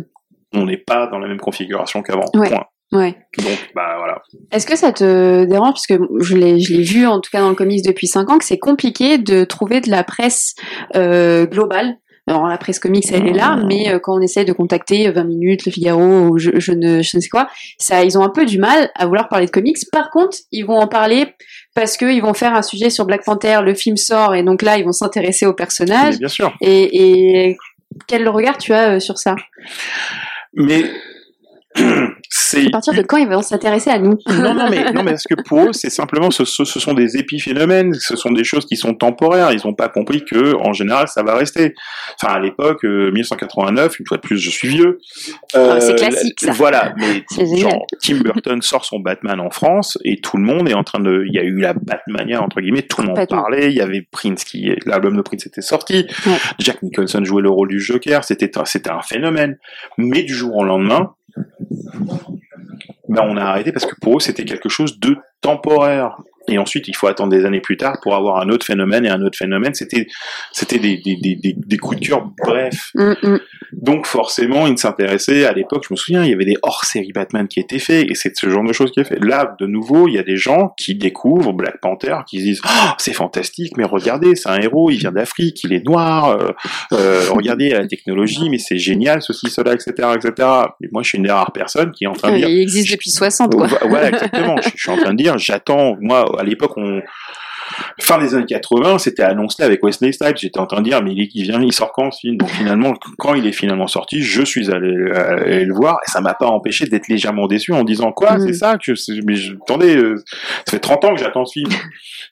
On 0.55 0.67
n'est 0.67 0.79
pas 0.79 1.07
dans 1.07 1.19
la 1.19 1.29
même 1.29 1.41
configuration 1.41 2.03
qu'avant. 2.03 2.27
Ouais. 2.35 2.49
Point. 2.49 2.67
Ouais. 2.93 3.17
Donc, 3.39 3.71
bah 3.75 3.95
voilà. 3.97 4.21
Est-ce 4.51 4.67
que 4.67 4.77
ça 4.77 4.93
te 4.93 5.45
dérange, 5.45 5.75
puisque 5.75 5.99
je 6.21 6.37
l'ai, 6.37 6.61
je 6.61 6.75
l'ai 6.75 6.83
vu 6.83 7.07
en 7.07 7.21
tout 7.21 7.31
cas 7.31 7.41
dans 7.41 7.49
le 7.49 7.55
comics 7.55 7.83
depuis 7.85 8.07
5 8.07 8.29
ans, 8.31 8.39
que 8.39 8.45
c'est 8.45 8.59
compliqué 8.59 9.17
de 9.17 9.45
trouver 9.45 9.81
de 9.81 9.91
la 9.91 10.05
presse 10.05 10.55
euh, 10.95 11.47
globale? 11.47 11.97
Alors 12.29 12.47
la 12.47 12.57
presse 12.57 12.79
comics 12.79 13.05
elle 13.13 13.27
est 13.27 13.33
là, 13.33 13.59
mais 13.67 13.93
euh, 13.93 13.99
quand 13.99 14.17
on 14.17 14.21
essaye 14.21 14.45
de 14.45 14.53
contacter 14.53 15.11
20 15.11 15.25
minutes, 15.25 15.67
Le 15.67 15.73
Figaro 15.73 16.29
ou 16.29 16.39
je, 16.39 16.51
je 16.55 16.73
ne 16.73 17.03
je 17.03 17.17
ne 17.17 17.21
sais 17.21 17.29
quoi, 17.29 17.49
ça 17.79 18.05
ils 18.05 18.17
ont 18.17 18.23
un 18.23 18.29
peu 18.29 18.45
du 18.45 18.59
mal 18.59 18.91
à 18.95 19.07
vouloir 19.07 19.29
parler 19.29 19.47
de 19.47 19.51
comics. 19.51 19.77
Par 19.91 20.11
contre, 20.11 20.37
ils 20.53 20.63
vont 20.63 20.79
en 20.79 20.87
parler 20.87 21.35
parce 21.75 21.97
que 21.97 22.05
ils 22.05 22.23
vont 22.23 22.35
faire 22.35 22.55
un 22.55 22.63
sujet 22.63 22.91
sur 22.91 23.07
Black 23.07 23.25
Panther, 23.25 23.61
le 23.65 23.75
film 23.75 23.97
sort 23.97 24.35
et 24.35 24.43
donc 24.43 24.63
là 24.63 24.79
ils 24.79 24.85
vont 24.85 24.93
s'intéresser 24.93 25.47
au 25.47 25.53
personnage. 25.53 26.19
Bien 26.19 26.29
sûr. 26.29 26.55
Et, 26.61 27.49
et 27.49 27.57
quel 28.07 28.29
regard 28.29 28.59
tu 28.59 28.73
as 28.73 28.95
euh, 28.95 29.01
sur 29.01 29.19
ça? 29.19 29.35
Mais 30.55 30.85
c'est 32.35 32.67
À 32.69 32.71
partir 32.71 32.95
de 32.95 33.03
quand 33.03 33.19
ils 33.19 33.29
vont 33.29 33.43
s'intéresser 33.43 33.91
à 33.91 33.99
nous? 33.99 34.17
Non, 34.27 34.55
non, 34.55 34.71
mais, 34.71 34.91
non, 34.93 35.03
mais 35.03 35.11
parce 35.13 35.25
que 35.25 35.35
pour 35.43 35.61
eux, 35.61 35.73
c'est 35.73 35.91
simplement, 35.91 36.31
ce, 36.31 36.47
ce, 36.47 36.65
ce 36.65 36.81
sont 36.81 36.95
des 36.95 37.19
épiphénomènes, 37.19 37.93
ce 37.93 38.17
sont 38.17 38.31
des 38.33 38.43
choses 38.45 38.65
qui 38.65 38.77
sont 38.77 38.95
temporaires. 38.95 39.53
Ils 39.53 39.61
n'ont 39.67 39.75
pas 39.75 39.89
compris 39.91 40.25
que, 40.25 40.55
en 40.57 40.73
général, 40.73 41.09
ça 41.09 41.23
va 41.23 41.35
rester. 41.35 41.75
Enfin, 42.23 42.33
à 42.35 42.41
l'époque, 42.41 42.85
euh, 42.87 43.11
1989, 43.13 43.99
une 44.01 44.07
fois 44.07 44.17
de 44.17 44.23
plus, 44.23 44.39
je 44.39 44.49
suis 44.49 44.69
vieux. 44.69 44.99
Ah, 45.55 45.79
c'est 45.81 45.95
classique, 45.97 46.41
ça. 46.41 46.53
Voilà, 46.53 46.95
mais 46.97 47.23
genre, 47.59 47.85
Tim 48.01 48.17
Burton 48.21 48.63
sort 48.63 48.87
son 48.87 48.99
Batman 49.01 49.39
en 49.39 49.51
France 49.51 49.99
et 50.05 50.19
tout 50.23 50.39
le 50.39 50.43
monde 50.45 50.71
est 50.71 50.75
en 50.75 50.85
train 50.85 51.01
de, 51.01 51.25
il 51.29 51.35
y 51.35 51.39
a 51.39 51.43
eu 51.45 51.59
la 51.61 51.75
Batmania 51.75 52.41
entre 52.43 52.63
guillemets, 52.63 52.83
tout 52.83 53.03
le 53.03 53.09
monde 53.09 53.27
parlait. 53.29 53.69
Il 53.71 53.77
y 53.77 53.83
avait 53.83 54.07
Prince 54.11 54.45
qui, 54.45 54.71
l'album 54.87 55.17
de 55.17 55.23
Prince 55.23 55.47
était 55.47 55.61
sorti. 55.61 56.07
Ouais. 56.27 56.33
Jack 56.61 56.83
Nicholson 56.83 57.23
jouait 57.25 57.43
le 57.43 57.51
rôle 57.51 57.69
du 57.69 57.79
Joker. 57.81 58.25
C'était, 58.25 58.57
un- 58.59 58.65
c'était 58.65 58.91
un 58.91 59.03
phénomène. 59.03 59.59
Mais 59.99 60.23
du 60.23 60.33
jour 60.35 60.57
au 60.57 60.65
lendemain, 60.65 61.11
ben 63.09 63.23
on 63.25 63.37
a 63.37 63.45
arrêté 63.45 63.73
parce 63.73 63.87
que 63.87 63.95
pour 64.01 64.17
eux 64.17 64.21
c'était 64.21 64.45
quelque 64.45 64.69
chose 64.69 64.99
de 64.99 65.17
temporaire. 65.41 66.23
Et 66.49 66.59
ensuite, 66.59 66.89
il 66.89 66.97
faut 66.97 67.07
attendre 67.07 67.31
des 67.31 67.45
années 67.45 67.61
plus 67.61 67.77
tard 67.77 67.99
pour 68.03 68.15
avoir 68.17 68.43
un 68.43 68.49
autre 68.49 68.67
phénomène 68.67 69.05
et 69.05 69.09
un 69.09 69.23
autre 69.23 69.39
phénomène. 69.39 69.75
C'était, 69.75 70.07
c'était 70.53 70.79
des, 70.79 70.97
des, 70.99 71.17
des, 71.17 71.37
des, 71.37 71.77
cœur 72.01 72.31
bref. 72.45 72.91
Hum, 72.97 73.15
hum. 73.23 73.41
Donc 73.73 74.07
forcément, 74.07 74.67
ils 74.67 74.73
ne 74.73 74.77
s'intéressaient 74.77 75.45
à 75.47 75.53
l'époque. 75.53 75.85
Je 75.89 75.95
me 75.95 75.97
souviens, 75.97 76.25
il 76.25 76.31
y 76.31 76.35
avait 76.35 76.45
des 76.45 76.57
hors-séries 76.63 77.13
Batman 77.15 77.49
qui 77.49 77.59
étaient 77.61 77.79
faits 77.79 78.11
et 78.11 78.15
c'est 78.15 78.37
ce 78.37 78.49
genre 78.51 78.65
de 78.65 78.73
choses 78.73 78.91
qui 78.91 79.01
est 79.01 79.05
fait. 79.05 79.19
Là, 79.25 79.55
de 79.61 79.67
nouveau, 79.67 80.09
il 80.09 80.15
y 80.15 80.19
a 80.19 80.23
des 80.23 80.37
gens 80.37 80.75
qui 80.77 80.95
découvrent 80.95 81.53
Black 81.53 81.81
Panther, 81.81 82.17
qui 82.29 82.39
se 82.41 82.45
disent 82.45 82.61
oh, 82.67 82.91
c'est 82.99 83.15
fantastique, 83.15 83.77
mais 83.79 83.85
regardez, 83.85 84.35
c'est 84.35 84.49
un 84.51 84.61
héros, 84.61 84.91
il 84.91 84.99
vient 84.99 85.13
d'Afrique, 85.13 85.63
il 85.65 85.73
est 85.73 85.85
noir. 85.87 86.29
euh, 86.31 86.51
euh, 86.93 87.23
regardez 87.31 87.71
la 87.71 87.87
technologie, 87.87 88.51
mais 88.51 88.59
c'est 88.59 88.79
génial, 88.79 89.23
ceci, 89.23 89.49
cela, 89.49 89.73
etc., 89.75 89.91
etc. 90.17 90.49
Et 90.83 90.89
moi, 90.93 91.03
je 91.03 91.09
suis 91.09 91.19
une 91.19 91.25
des 91.25 91.31
rares 91.31 91.53
personnes 91.53 91.93
qui 91.93 92.05
est 92.05 92.09
en 92.09 92.13
train 92.13 92.33
de 92.33 92.37
dire 92.37 92.49
Il 92.49 92.61
existe 92.61 92.93
depuis 92.93 93.11
60 93.11 93.55
quoi. 93.55 93.67
Vo- 93.69 93.77
Voilà, 93.89 94.09
exactement. 94.11 94.57
je, 94.63 94.69
je 94.75 94.77
suis 94.83 94.91
en 94.91 94.97
train 94.99 95.13
de 95.13 95.17
dire, 95.23 95.39
j'attends, 95.39 95.97
moi, 96.01 96.31
à 96.39 96.43
l'époque, 96.43 96.77
on, 96.77 97.03
fin 98.01 98.19
des 98.19 98.35
années 98.35 98.47
80, 98.47 98.99
c'était 98.99 99.23
annoncé 99.23 99.63
avec 99.63 99.83
Wesley 99.85 100.13
Snipes. 100.13 100.37
J'étais 100.37 100.59
en 100.59 100.67
train 100.67 100.81
de 100.81 100.85
dire, 100.89 101.03
mais 101.03 101.13
il, 101.13 101.29
il 101.35 101.43
vient, 101.45 101.61
il 101.63 101.73
sort 101.73 101.93
quand 101.93 102.11
ce 102.11 102.21
film? 102.21 102.37
Donc 102.37 102.51
finalement, 102.51 102.95
quand 103.19 103.35
il 103.35 103.47
est 103.47 103.53
finalement 103.53 103.87
sorti, 103.87 104.23
je 104.23 104.43
suis 104.43 104.71
allé, 104.71 104.89
euh, 104.95 105.43
allé 105.45 105.65
le 105.65 105.75
voir 105.75 105.99
et 106.07 106.11
ça 106.11 106.21
m'a 106.21 106.35
pas 106.35 106.47
empêché 106.47 106.87
d'être 106.87 107.09
légèrement 107.09 107.47
déçu 107.47 107.73
en 107.73 107.85
disant 107.85 108.13
quoi, 108.13 108.37
Mm. 108.39 108.47
c'est 108.47 108.53
ça 108.55 108.79
que, 108.79 108.93
mais 109.27 109.35
je- 109.35 109.55
attendez, 109.55 109.97
euh, 109.97 110.17
ça 110.67 110.71
fait 110.73 110.79
30 110.79 111.05
ans 111.05 111.15
que 111.15 111.21
j'attends 111.21 111.45
ce 111.45 111.61
film. 111.61 111.71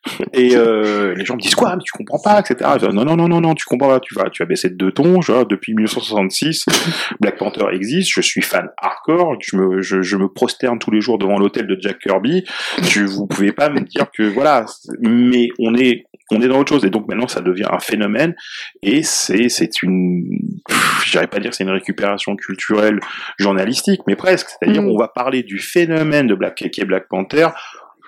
Et 0.32 0.56
euh, 0.56 1.14
les 1.14 1.24
gens 1.24 1.34
me 1.36 1.40
disent 1.40 1.54
quoi, 1.54 1.74
mais 1.76 1.82
tu 1.84 1.92
comprends 1.92 2.20
pas, 2.22 2.40
etc. 2.40 2.70
Dis, 2.78 2.86
non, 2.94 3.04
non, 3.04 3.16
non, 3.16 3.28
non, 3.28 3.40
non, 3.40 3.54
tu 3.54 3.64
comprends 3.66 3.88
pas, 3.88 4.00
tu 4.00 4.14
vas, 4.14 4.30
tu 4.30 4.42
as 4.42 4.46
baissé 4.46 4.70
de 4.70 4.74
deux 4.76 4.92
tons. 4.92 5.20
Vois, 5.20 5.44
depuis 5.44 5.74
1966, 5.74 6.64
Black 7.20 7.36
Panther 7.36 7.66
existe. 7.72 8.10
Je 8.14 8.20
suis 8.20 8.40
fan 8.42 8.68
hardcore. 8.80 9.36
Je 9.40 9.56
me, 9.56 9.82
je, 9.82 10.00
je 10.02 10.16
me 10.16 10.28
prosterne 10.28 10.78
tous 10.78 10.90
les 10.90 11.00
jours 11.00 11.18
devant 11.18 11.38
l'hôtel 11.38 11.66
de 11.66 11.76
Jack 11.80 11.98
Kirby. 11.98 12.44
Je, 12.82 13.02
vous 13.02 13.26
pouvez 13.26 13.52
pas 13.52 13.68
me 13.68 13.80
dire 13.80 14.06
que 14.16 14.22
voilà, 14.22 14.64
mais 15.30 15.48
on 15.58 15.74
est, 15.74 16.04
on 16.32 16.40
est 16.42 16.48
dans 16.48 16.58
autre 16.58 16.68
chose. 16.72 16.84
Et 16.84 16.90
donc 16.90 17.08
maintenant, 17.08 17.28
ça 17.28 17.40
devient 17.40 17.66
un 17.70 17.78
phénomène. 17.80 18.34
Et 18.82 19.02
c'est, 19.02 19.48
c'est 19.48 19.82
une, 19.82 20.24
j'irais 21.04 21.26
pas 21.26 21.38
dire 21.40 21.50
que 21.50 21.56
c'est 21.56 21.64
une 21.64 21.70
récupération 21.70 22.36
culturelle 22.36 23.00
journalistique, 23.38 24.00
mais 24.06 24.16
presque. 24.16 24.48
C'est-à-dire, 24.50 24.82
Mm. 24.82 24.88
on 24.90 24.98
va 24.98 25.08
parler 25.08 25.42
du 25.42 25.58
phénomène 25.58 26.26
de 26.26 26.34
Black, 26.34 26.56
qui 26.72 26.80
est 26.80 26.84
Black 26.84 27.08
Panther 27.08 27.48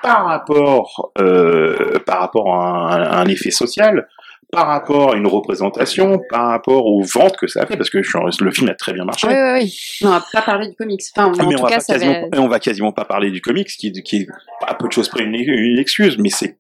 par 0.03 0.25
rapport, 0.27 1.13
euh, 1.21 1.99
par 2.07 2.19
rapport 2.21 2.55
à 2.55 2.95
un, 2.97 3.03
à 3.03 3.21
un 3.21 3.27
effet 3.27 3.51
social, 3.53 4.09
par 4.51 4.67
rapport 4.67 5.15
à 5.15 5.17
une 5.17 5.27
représentation, 5.27 6.21
par 6.29 6.49
rapport 6.49 6.85
aux 6.85 7.03
ventes 7.03 7.37
que 7.39 7.47
ça 7.47 7.63
a 7.63 7.67
fait, 7.67 7.77
parce 7.77 7.89
que 7.89 8.03
je 8.03 8.09
suis- 8.11 8.45
le 8.45 8.51
film 8.51 8.69
a 8.69 8.75
très 8.75 8.93
bien 8.93 9.05
marché. 9.05 9.27
Oui, 9.29 9.33
oui, 9.35 9.61
oui. 9.63 9.79
Non, 10.03 10.11
on 10.11 10.13
va 10.13 10.25
pas 10.33 10.43
parler 10.43 10.69
du 10.69 10.75
comics. 10.75 11.01
Enfin, 11.17 11.29
en 11.29 11.31
mais 11.49 11.55
tout 11.55 11.61
on 11.61 11.63
va, 11.63 11.69
cas, 11.71 11.81
ça 11.81 11.97
va... 11.97 12.05
on 12.37 12.49
va 12.49 12.59
quasiment 12.59 12.93
pas 12.93 13.05
parler 13.07 13.31
du 13.31 13.41
comics, 13.41 13.69
qui, 13.69 13.93
qui 14.03 14.17
est 14.17 14.27
à 14.67 14.75
peu 14.75 14.89
de 14.89 14.93
choses 14.93 15.09
près 15.09 15.25
une, 15.25 15.35
une 15.35 15.79
excuse, 15.79 16.19
mais 16.19 16.29
c'est 16.29 16.59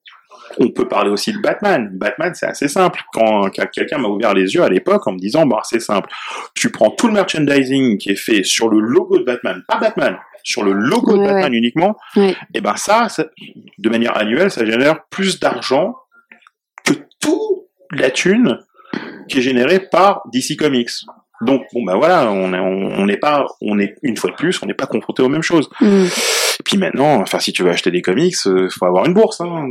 on 0.59 0.71
peut 0.71 0.88
parler 0.88 1.11
aussi 1.11 1.33
de 1.33 1.38
Batman. 1.38 1.91
Batman, 1.93 2.33
c'est 2.35 2.47
assez 2.47 2.69
simple. 2.69 3.01
Quand 3.12 3.49
quelqu'un 3.51 3.99
m'a 3.99 4.09
ouvert 4.09 4.35
les 4.35 4.55
yeux 4.55 4.62
à 4.62 4.69
l'époque 4.69 5.07
en 5.07 5.12
me 5.12 5.19
disant, 5.19 5.47
bah, 5.47 5.61
c'est 5.65 5.81
simple. 5.81 6.09
Tu 6.55 6.71
prends 6.71 6.91
tout 6.91 7.07
le 7.07 7.15
merchandising 7.15 7.99
qui 7.99 8.11
est 8.11 8.17
fait 8.17 8.43
sur 8.43 8.69
le 8.69 8.81
logo 8.81 9.19
de 9.19 9.25
Batman, 9.25 9.62
pas 9.67 9.79
Batman, 9.79 10.17
sur 10.43 10.62
le 10.62 10.73
logo 10.73 11.12
de 11.17 11.19
Ouais, 11.23 11.27
Batman 11.29 11.55
uniquement, 11.55 11.97
Ouais. 12.17 12.35
et 12.55 12.61
ben 12.61 12.77
ça, 12.77 13.09
ça, 13.09 13.27
de 13.79 13.88
manière 13.88 14.17
annuelle, 14.17 14.51
ça 14.51 14.65
génère 14.65 15.05
plus 15.11 15.38
d'argent 15.41 15.95
que 16.85 16.95
toute 17.21 17.69
la 17.93 18.11
thune 18.11 18.59
qui 19.29 19.38
est 19.38 19.43
générée 19.43 19.81
par 19.81 20.23
DC 20.33 20.57
Comics. 20.59 20.91
Donc 21.43 21.62
bon 21.75 21.83
bah 21.85 21.97
voilà, 21.97 22.31
on 22.31 22.53
est 22.55 22.59
on 22.59 23.01
on 23.01 23.07
n'est 23.07 23.17
pas 23.17 23.47
on 23.61 23.79
est 23.81 23.97
une 24.03 24.17
fois 24.17 24.31
de 24.31 24.37
plus, 24.37 24.62
on 24.62 24.67
n'est 24.67 24.75
pas 24.75 24.87
confronté 24.87 25.23
aux 25.23 25.29
mêmes 25.29 25.43
choses. 25.43 25.69
Hum. 25.81 26.07
Et 26.07 26.62
puis 26.65 26.77
maintenant, 26.77 27.21
enfin 27.21 27.41
si 27.41 27.53
tu 27.53 27.65
veux 27.65 27.71
acheter 27.71 27.91
des 27.91 28.01
comics, 28.03 28.37
il 28.47 28.69
faut 28.71 28.87
avoir 28.87 29.07
une 29.07 29.15
bourse. 29.15 29.41
Hein. 29.41 29.67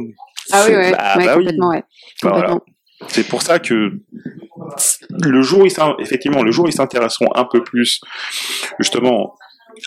Ah 0.52 0.66
oui, 0.68 0.76
ouais, 0.76 0.92
bah, 0.92 1.14
ouais, 1.18 1.26
bah 1.26 1.34
oui. 1.38 1.44
complètement, 1.44 1.70
ouais. 1.70 1.84
Bah, 2.24 2.30
voilà. 2.30 2.50
Complètement. 2.50 2.62
C'est 3.08 3.28
pour 3.28 3.42
ça 3.42 3.60
que 3.60 4.00
le 5.10 5.42
jour 5.42 5.62
où 5.62 5.66
ils 5.66 5.74
effectivement 6.00 6.44
le 6.44 6.52
jour 6.52 6.66
où 6.66 6.68
ils 6.68 6.74
s'intéresseront 6.74 7.30
un 7.34 7.46
peu 7.46 7.64
plus 7.64 8.00
justement 8.80 9.36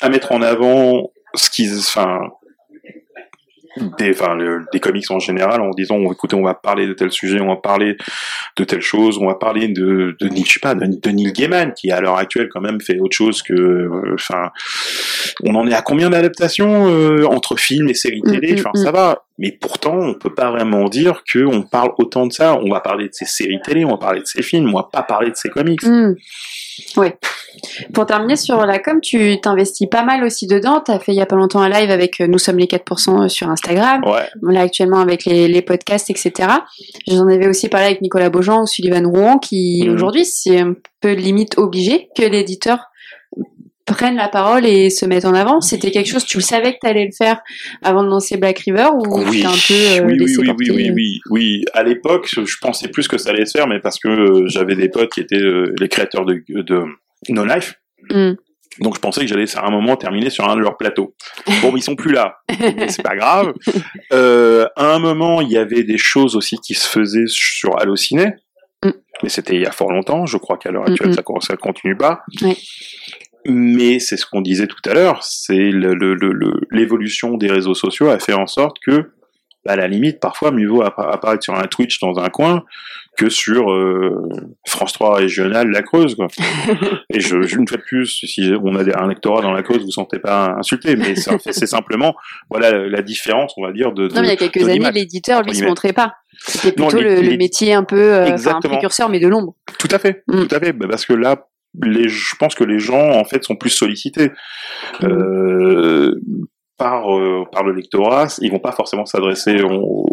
à 0.00 0.08
mettre 0.08 0.32
en 0.32 0.42
avant 0.42 1.12
ce 1.34 1.48
qu'ils 1.48 1.78
enfin 1.78 2.30
des, 3.98 4.10
enfin, 4.10 4.34
le- 4.34 4.64
des 4.72 4.80
comics 4.80 5.10
en 5.10 5.18
général 5.18 5.60
en 5.60 5.70
disant 5.70 5.98
écoutez 6.12 6.36
on 6.36 6.42
va 6.42 6.54
parler 6.54 6.86
de 6.86 6.92
tel 6.92 7.10
sujet 7.10 7.40
on 7.40 7.48
va 7.48 7.56
parler 7.56 7.96
de 8.56 8.64
telle 8.64 8.80
chose 8.82 9.18
on 9.18 9.26
va 9.26 9.34
parler 9.34 9.68
de 9.68 10.16
de 10.20 10.28
Neil- 10.28 10.44
je 10.46 10.52
sais 10.54 10.60
pas 10.60 10.74
de, 10.74 10.86
de 10.86 11.10
Neil 11.10 11.32
Gaiman 11.32 11.72
qui 11.72 11.90
à 11.90 12.00
l'heure 12.00 12.16
actuelle 12.16 12.48
quand 12.52 12.60
même 12.60 12.80
fait 12.80 12.98
autre 12.98 13.16
chose 13.16 13.42
que 13.42 13.52
euh, 13.52 14.14
enfin 14.14 14.50
on 15.42 15.54
en 15.54 15.66
est 15.66 15.74
à 15.74 15.82
combien 15.82 16.10
d'adaptations 16.10 16.88
euh, 16.88 17.24
entre 17.26 17.56
films 17.58 17.88
et 17.88 17.94
séries 17.94 18.22
télé? 18.22 18.52
Mm, 18.52 18.56
mm, 18.56 18.58
enfin 18.60 18.70
mm. 18.74 18.84
ça 18.84 18.92
va 18.92 19.24
mais 19.38 19.50
pourtant 19.52 19.96
on 19.98 20.14
peut 20.14 20.32
pas 20.34 20.50
vraiment 20.50 20.84
dire 20.84 21.22
que 21.30 21.44
on 21.44 21.62
parle 21.62 21.90
autant 21.98 22.26
de 22.26 22.32
ça 22.32 22.56
on 22.56 22.70
va 22.70 22.80
parler 22.80 23.08
de 23.08 23.14
ses 23.14 23.24
séries 23.26 23.60
télé 23.64 23.84
on 23.84 23.90
va 23.90 23.96
parler 23.98 24.20
de 24.20 24.26
ses 24.26 24.42
films 24.42 24.68
on 24.70 24.76
va 24.78 24.88
pas 24.92 25.02
parler 25.02 25.30
de 25.30 25.36
ses 25.36 25.48
comics. 25.48 25.82
Ouais. 26.96 27.16
Pour 27.92 28.04
terminer 28.06 28.36
sur 28.36 28.64
la 28.66 28.78
com, 28.78 29.00
tu 29.00 29.40
t'investis 29.40 29.88
pas 29.88 30.02
mal 30.02 30.24
aussi 30.24 30.46
dedans. 30.46 30.82
Tu 30.84 30.90
as 30.92 30.98
fait 30.98 31.12
il 31.12 31.16
y 31.16 31.20
a 31.20 31.26
pas 31.26 31.36
longtemps 31.36 31.60
un 31.60 31.68
live 31.68 31.90
avec 31.90 32.20
euh, 32.20 32.26
Nous 32.26 32.38
sommes 32.38 32.58
les 32.58 32.66
4% 32.66 33.28
sur 33.28 33.48
Instagram. 33.48 34.02
ouais 34.04 34.28
Là 34.42 34.60
actuellement 34.62 34.98
avec 35.00 35.24
les, 35.24 35.46
les 35.48 35.62
podcasts, 35.62 36.10
etc. 36.10 36.48
J'en 37.06 37.28
avais 37.28 37.46
aussi 37.48 37.68
parlé 37.68 37.86
avec 37.86 38.00
Nicolas 38.02 38.28
Beaujean 38.30 38.62
ou 38.62 38.66
Sullivan 38.66 39.06
Rouen 39.06 39.38
qui 39.38 39.84
Mhm. 39.86 39.94
aujourd'hui 39.94 40.24
c'est 40.24 40.58
un 40.60 40.74
peu 41.00 41.12
limite 41.12 41.58
obligé 41.58 42.08
que 42.16 42.22
l'éditeur 42.22 42.78
prenne 43.86 44.16
la 44.16 44.28
parole 44.28 44.64
et 44.66 44.90
se 44.90 45.04
mette 45.06 45.24
en 45.24 45.34
avant. 45.34 45.60
C'était 45.60 45.90
quelque 45.90 46.08
chose, 46.08 46.24
tu 46.24 46.38
le 46.38 46.42
savais 46.42 46.72
que 46.72 46.78
tu 46.82 46.86
allais 46.88 47.04
le 47.04 47.12
faire 47.16 47.40
avant 47.82 48.02
de 48.02 48.08
lancer 48.08 48.36
Black 48.36 48.60
River 48.60 48.88
ou 48.94 49.18
oui, 49.28 49.44
un 49.44 49.50
peu 49.50 49.74
euh, 49.74 50.06
oui, 50.06 50.12
oui, 50.12 50.18
laissé 50.18 50.38
oui, 50.38 50.46
porter 50.46 50.70
oui, 50.70 50.76
oui, 50.76 50.90
oui, 50.94 51.20
oui. 51.30 51.64
À 51.74 51.82
l'époque, 51.82 52.28
je 52.32 52.56
pensais 52.60 52.88
plus 52.88 53.08
que 53.08 53.18
ça 53.18 53.30
allait 53.30 53.44
se 53.46 53.58
faire, 53.58 53.66
mais 53.66 53.80
parce 53.80 53.98
que 53.98 54.08
euh, 54.08 54.44
j'avais 54.48 54.74
des 54.74 54.88
potes 54.88 55.12
qui 55.12 55.20
étaient 55.20 55.36
euh, 55.36 55.74
les 55.78 55.88
créateurs 55.88 56.24
de, 56.24 56.42
de 56.48 56.84
No 57.28 57.44
Life. 57.44 57.74
Hmm. 58.10 58.32
Donc 58.80 58.96
je 58.96 59.00
pensais 59.00 59.20
que 59.20 59.26
j'allais 59.28 59.56
à 59.56 59.66
un 59.66 59.70
moment 59.70 59.96
terminer 59.96 60.30
sur 60.30 60.48
un 60.48 60.56
de 60.56 60.60
leurs 60.60 60.76
plateaux. 60.76 61.14
Bon, 61.62 61.70
mais 61.70 61.78
ils 61.78 61.82
sont 61.82 61.94
plus 61.94 62.10
là, 62.12 62.38
mais 62.60 62.88
c'est 62.88 63.02
pas 63.04 63.14
grave. 63.14 63.54
Euh, 64.12 64.66
à 64.74 64.94
un 64.94 64.98
moment, 64.98 65.40
il 65.40 65.50
y 65.50 65.58
avait 65.58 65.84
des 65.84 65.98
choses 65.98 66.34
aussi 66.34 66.56
qui 66.58 66.74
se 66.74 66.88
faisaient 66.88 67.28
sur 67.28 67.78
Allociné, 67.80 68.34
Mm. 68.84 68.90
mais 69.22 69.28
c'était 69.28 69.54
il 69.54 69.62
y 69.62 69.66
a 69.66 69.70
fort 69.70 69.90
longtemps. 69.90 70.26
Je 70.26 70.36
crois 70.36 70.58
qu'à 70.58 70.70
l'heure 70.70 70.82
actuelle, 70.82 71.08
Mm, 71.08 71.12
mm. 71.12 71.40
ça, 71.40 71.46
ça 71.48 71.56
continue 71.56 71.96
pas. 71.96 72.22
Ouais. 72.42 72.56
Mais 73.46 73.98
c'est 73.98 74.16
ce 74.16 74.26
qu'on 74.26 74.40
disait 74.40 74.66
tout 74.66 74.80
à 74.88 74.94
l'heure, 74.94 75.22
c'est 75.22 75.70
le- 75.70 75.94
le- 75.94 76.14
le- 76.14 76.32
le- 76.32 76.60
l'évolution 76.70 77.36
des 77.36 77.50
réseaux 77.50 77.74
sociaux 77.74 78.08
a 78.08 78.18
fait 78.18 78.32
en 78.32 78.46
sorte 78.46 78.78
que 78.84 79.10
à 79.66 79.76
la 79.76 79.88
limite, 79.88 80.20
parfois, 80.20 80.50
mieux 80.50 80.68
vaut 80.68 80.82
apparaître 80.82 81.42
sur 81.42 81.54
un 81.54 81.66
Twitch 81.66 81.98
dans 82.00 82.18
un 82.18 82.28
coin 82.28 82.64
que 83.16 83.30
sur 83.30 83.72
euh, 83.72 84.28
France 84.66 84.92
3 84.92 85.14
régional 85.14 85.70
La 85.70 85.82
Creuse. 85.82 86.16
Quoi. 86.16 86.26
Et 87.10 87.20
je, 87.20 87.42
je 87.42 87.58
ne 87.58 87.66
fais 87.66 87.78
plus, 87.78 88.06
si 88.06 88.52
on 88.62 88.74
a 88.76 89.02
un 89.02 89.08
lectorat 89.08 89.40
dans 89.40 89.52
La 89.52 89.62
Creuse, 89.62 89.78
vous 89.78 89.86
ne 89.86 89.90
sentez 89.90 90.18
pas 90.18 90.56
insulté, 90.58 90.96
mais 90.96 91.14
c'est 91.16 91.66
simplement 91.66 92.14
voilà 92.50 92.72
la 92.88 93.02
différence, 93.02 93.54
on 93.56 93.62
va 93.62 93.72
dire, 93.72 93.92
de, 93.92 94.08
de 94.08 94.14
Non, 94.14 94.20
mais 94.20 94.26
il 94.26 94.30
y 94.30 94.32
a 94.32 94.48
quelques 94.48 94.68
années, 94.68 94.90
l'éditeur, 94.92 95.42
lui, 95.42 95.54
se 95.54 95.64
montrait 95.64 95.92
pas. 95.92 96.14
C'était 96.46 96.72
plutôt 96.72 97.00
le, 97.00 97.22
le, 97.22 97.36
métier 97.36 97.72
un 97.72 97.84
peu, 97.84 98.12
euh, 98.12 98.36
un 98.46 98.60
précurseur, 98.60 99.08
mais 99.08 99.20
de 99.20 99.28
l'ombre. 99.28 99.54
Tout 99.78 99.88
à 99.90 99.98
fait, 99.98 100.24
mm. 100.26 100.46
tout 100.46 100.54
à 100.54 100.58
fait, 100.58 100.72
bah, 100.72 100.86
parce 100.90 101.06
que 101.06 101.14
là, 101.14 101.46
les, 101.82 102.08
je 102.08 102.36
pense 102.36 102.54
que 102.54 102.64
les 102.64 102.78
gens, 102.78 103.10
en 103.10 103.24
fait, 103.24 103.44
sont 103.44 103.56
plus 103.56 103.70
sollicités. 103.70 104.30
Mm. 105.00 105.06
Euh, 105.06 106.20
par 106.76 107.16
euh, 107.16 107.44
par 107.52 107.62
le 107.62 107.72
lectorat, 107.72 108.26
ils 108.40 108.50
vont 108.50 108.58
pas 108.58 108.72
forcément 108.72 109.06
s'adresser 109.06 109.62
aux, 109.62 110.06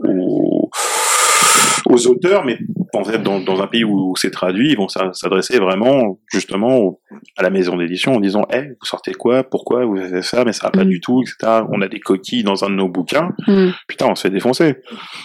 aux, 1.85 2.07
auteurs, 2.07 2.45
mais 2.45 2.59
en 2.93 3.03
fait, 3.03 3.19
dans, 3.19 3.39
dans 3.39 3.61
un 3.61 3.67
pays 3.67 3.83
où, 3.83 4.13
c'est 4.15 4.31
traduit, 4.31 4.71
ils 4.71 4.77
vont 4.77 4.87
s'adresser 4.87 5.59
vraiment 5.59 6.19
justement 6.31 6.99
à 7.37 7.43
la 7.43 7.49
maison 7.49 7.77
d'édition 7.77 8.15
en 8.15 8.19
disant 8.19 8.45
"Eh, 8.53 8.61
vous 8.61 8.85
sortez 8.85 9.13
quoi? 9.13 9.43
Pourquoi 9.43 9.85
vous 9.85 9.97
faites 9.97 10.23
ça? 10.23 10.43
Mais 10.45 10.53
ça 10.53 10.67
va 10.67 10.71
pas 10.71 10.83
mm. 10.83 10.89
du 10.89 11.01
tout, 11.01 11.21
etc." 11.21 11.63
On 11.71 11.81
a 11.81 11.87
des 11.87 11.99
coquilles 11.99 12.43
dans 12.43 12.63
un 12.63 12.69
de 12.69 12.75
nos 12.75 12.89
bouquins. 12.89 13.29
Mm. 13.47 13.69
Putain, 13.87 14.07
on 14.07 14.15
se 14.15 14.23
fait 14.23 14.29
défoncer. 14.29 14.75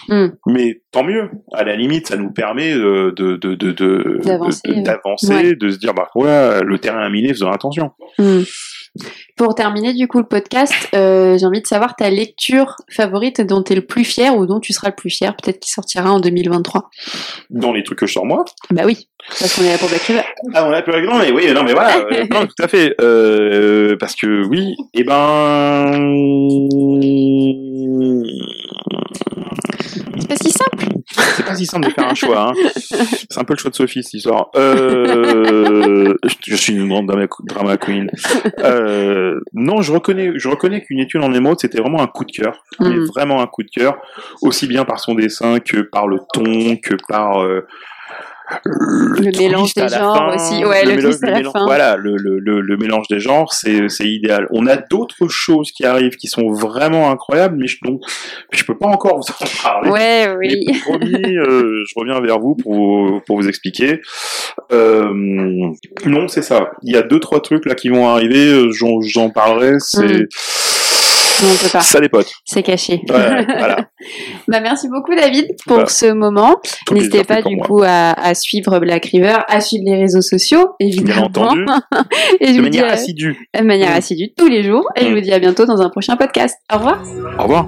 Mm. 0.09 0.27
Mais 0.47 0.81
tant 0.91 1.03
mieux. 1.03 1.29
À 1.53 1.63
la 1.63 1.75
limite, 1.75 2.07
ça 2.07 2.17
nous 2.17 2.31
permet 2.31 2.73
de 2.73 3.13
de 3.15 3.35
de 3.35 3.55
de 3.55 4.21
d'avancer, 4.83 5.55
de, 5.55 5.69
se 5.69 5.77
dire 5.77 5.93
bah 5.93 6.07
voilà, 6.15 6.61
le 6.61 6.79
terrain 6.79 7.01
a 7.01 7.09
miné, 7.09 7.29
faisons 7.29 7.51
attention. 7.51 7.91
Pour 9.35 9.55
terminer 9.55 9.93
du 9.93 10.07
coup 10.07 10.17
le 10.17 10.25
podcast, 10.25 10.73
euh, 10.95 11.37
j'ai 11.37 11.45
envie 11.45 11.61
de 11.61 11.67
savoir 11.67 11.95
ta 11.95 12.09
lecture 12.09 12.75
favorite 12.89 13.41
dont 13.41 13.61
tu 13.61 13.73
es 13.73 13.75
le 13.75 13.85
plus 13.85 14.03
fier 14.03 14.35
ou 14.35 14.45
dont 14.45 14.59
tu 14.59 14.73
seras 14.73 14.89
le 14.89 14.95
plus 14.95 15.09
fier, 15.09 15.35
peut-être 15.35 15.59
qui 15.59 15.71
sortira 15.71 16.11
en 16.11 16.19
2023. 16.19 16.89
Dans 17.49 17.71
les 17.73 17.83
trucs 17.83 17.99
que 17.99 18.07
je 18.07 18.13
sors 18.13 18.25
moi? 18.25 18.45
Bah 18.71 18.83
oui, 18.85 19.07
parce 19.39 19.55
qu'on 19.55 19.63
est 19.63 19.71
là 19.71 19.77
pour 19.77 19.89
Black 19.89 20.01
River. 20.01 20.23
Ah 20.53 20.65
on 20.65 20.69
est 20.69 20.71
là 20.71 20.81
pour 20.81 20.93
Black 20.93 21.09
River, 21.09 21.25
mais 21.25 21.31
oui, 21.31 21.53
non 21.53 21.63
mais 21.63 21.73
voilà, 21.73 21.97
euh, 22.11 22.25
non, 22.31 22.45
tout 22.47 22.63
à 22.63 22.67
fait, 22.67 22.95
euh, 23.01 23.95
parce 23.99 24.15
que 24.15 24.45
oui, 24.47 24.75
et 24.93 25.01
eh 25.01 25.03
ben 25.03 25.91
c'est 30.19 30.27
pas 30.27 30.35
si 30.35 30.51
simple. 30.51 30.85
C'est 31.35 31.45
pas 31.45 31.55
si 31.55 31.65
simple 31.65 31.87
de 31.87 31.93
faire 31.93 32.07
un 32.07 32.13
choix. 32.15 32.49
Hein. 32.49 32.53
C'est 33.29 33.39
un 33.39 33.43
peu 33.43 33.53
le 33.53 33.59
choix 33.59 33.71
de 33.71 33.75
Sophie 33.75 34.03
cette 34.03 34.13
histoire. 34.13 34.49
Euh, 34.55 36.13
je 36.45 36.55
suis 36.55 36.73
une 36.73 36.87
grande 36.87 37.11
drama 37.45 37.77
queen. 37.77 38.09
Euh, 38.59 39.39
non, 39.53 39.81
je 39.81 39.91
reconnais, 39.91 40.33
je 40.35 40.49
reconnais 40.49 40.81
qu'une 40.81 40.99
étude 40.99 41.21
en 41.21 41.33
émote, 41.33 41.61
c'était 41.61 41.79
vraiment 41.79 42.01
un 42.01 42.07
coup 42.07 42.25
de 42.25 42.31
cœur. 42.31 42.63
Mm. 42.79 43.05
vraiment 43.05 43.41
un 43.41 43.47
coup 43.47 43.63
de 43.63 43.69
cœur, 43.69 43.97
aussi 44.41 44.67
bien 44.67 44.85
par 44.85 44.99
son 44.99 45.15
dessin 45.15 45.59
que 45.59 45.81
par 45.81 46.07
le 46.07 46.19
ton, 46.33 46.77
que 46.77 46.95
par 47.07 47.41
euh, 47.41 47.65
le, 48.63 49.37
mélange 49.37 49.73
des 49.73 49.87
genres 49.89 50.33
aussi, 50.33 50.63
ouais, 50.63 50.85
le, 50.85 51.01
twist 51.01 51.23
à 51.23 51.31
la 51.31 51.51
fin. 51.51 51.65
Voilà, 51.65 51.97
le, 51.97 52.15
le, 52.15 52.39
le, 52.39 52.77
mélange 52.77 53.07
des 53.09 53.19
genres, 53.19 53.53
c'est, 53.53 53.89
c'est 53.89 54.07
idéal. 54.07 54.47
On 54.51 54.67
a 54.67 54.77
d'autres 54.77 55.27
choses 55.27 55.71
qui 55.71 55.85
arrivent 55.85 56.15
qui 56.15 56.27
sont 56.27 56.51
vraiment 56.51 57.11
incroyables, 57.11 57.57
mais 57.57 57.67
je, 57.67 57.77
donc, 57.83 58.01
je 58.51 58.63
peux 58.63 58.77
pas 58.77 58.87
encore 58.87 59.17
vous 59.17 59.45
en 59.45 59.63
parler. 59.63 59.89
Ouais, 59.89 60.35
oui. 60.37 60.65
Mais 60.67 60.79
promis, 60.79 61.37
euh, 61.37 61.83
je 61.87 61.99
reviens 61.99 62.19
vers 62.21 62.39
vous 62.39 62.55
pour, 62.55 63.21
pour 63.23 63.37
vous 63.37 63.47
expliquer. 63.47 64.01
Euh, 64.71 65.11
non, 66.05 66.27
c'est 66.27 66.41
ça. 66.41 66.71
Il 66.83 66.93
y 66.93 66.97
a 66.97 67.01
deux, 67.01 67.19
trois 67.19 67.41
trucs 67.41 67.65
là 67.65 67.75
qui 67.75 67.89
vont 67.89 68.07
arriver, 68.07 68.47
euh, 68.51 68.71
j'en, 68.71 69.01
j'en 69.01 69.29
parlerai, 69.29 69.75
c'est... 69.79 70.23
Hmm. 70.23 70.27
Non, 71.41 71.49
on 71.51 71.63
peut 71.63 71.69
pas. 71.71 71.81
Ça 71.81 71.99
les 71.99 72.09
potes. 72.09 72.31
C'est 72.45 72.63
caché. 72.63 73.01
voilà. 73.07 73.89
bah, 74.47 74.59
merci 74.59 74.87
beaucoup 74.89 75.15
David 75.15 75.47
pour 75.65 75.77
bah, 75.77 75.85
ce 75.87 76.11
moment. 76.11 76.55
N'hésitez 76.91 77.23
pas 77.23 77.41
du 77.41 77.57
coup 77.57 77.81
à, 77.83 78.11
à, 78.11 78.33
suivre 78.33 78.79
Black 78.79 79.05
River, 79.05 79.37
à 79.47 79.61
suivre 79.61 79.83
les 79.85 79.97
réseaux 79.97 80.21
sociaux, 80.21 80.75
évidemment. 80.79 81.29
Bien 81.29 81.43
entendu. 81.43 81.65
et 82.39 82.53
je 82.53 82.57
de 82.57 82.61
manière 82.61 82.91
assidue. 82.91 83.49
De 83.57 83.63
manière 83.63 83.93
assidue 83.93 84.33
tous 84.35 84.47
les 84.47 84.63
jours. 84.63 84.87
Et 84.95 85.01
je 85.01 85.09
mm. 85.09 85.13
vous 85.13 85.21
dis 85.21 85.33
à 85.33 85.39
bientôt 85.39 85.65
dans 85.65 85.81
un 85.81 85.89
prochain 85.89 86.15
podcast. 86.17 86.57
Au 86.73 86.77
revoir. 86.77 87.03
Au 87.37 87.43
revoir. 87.43 87.67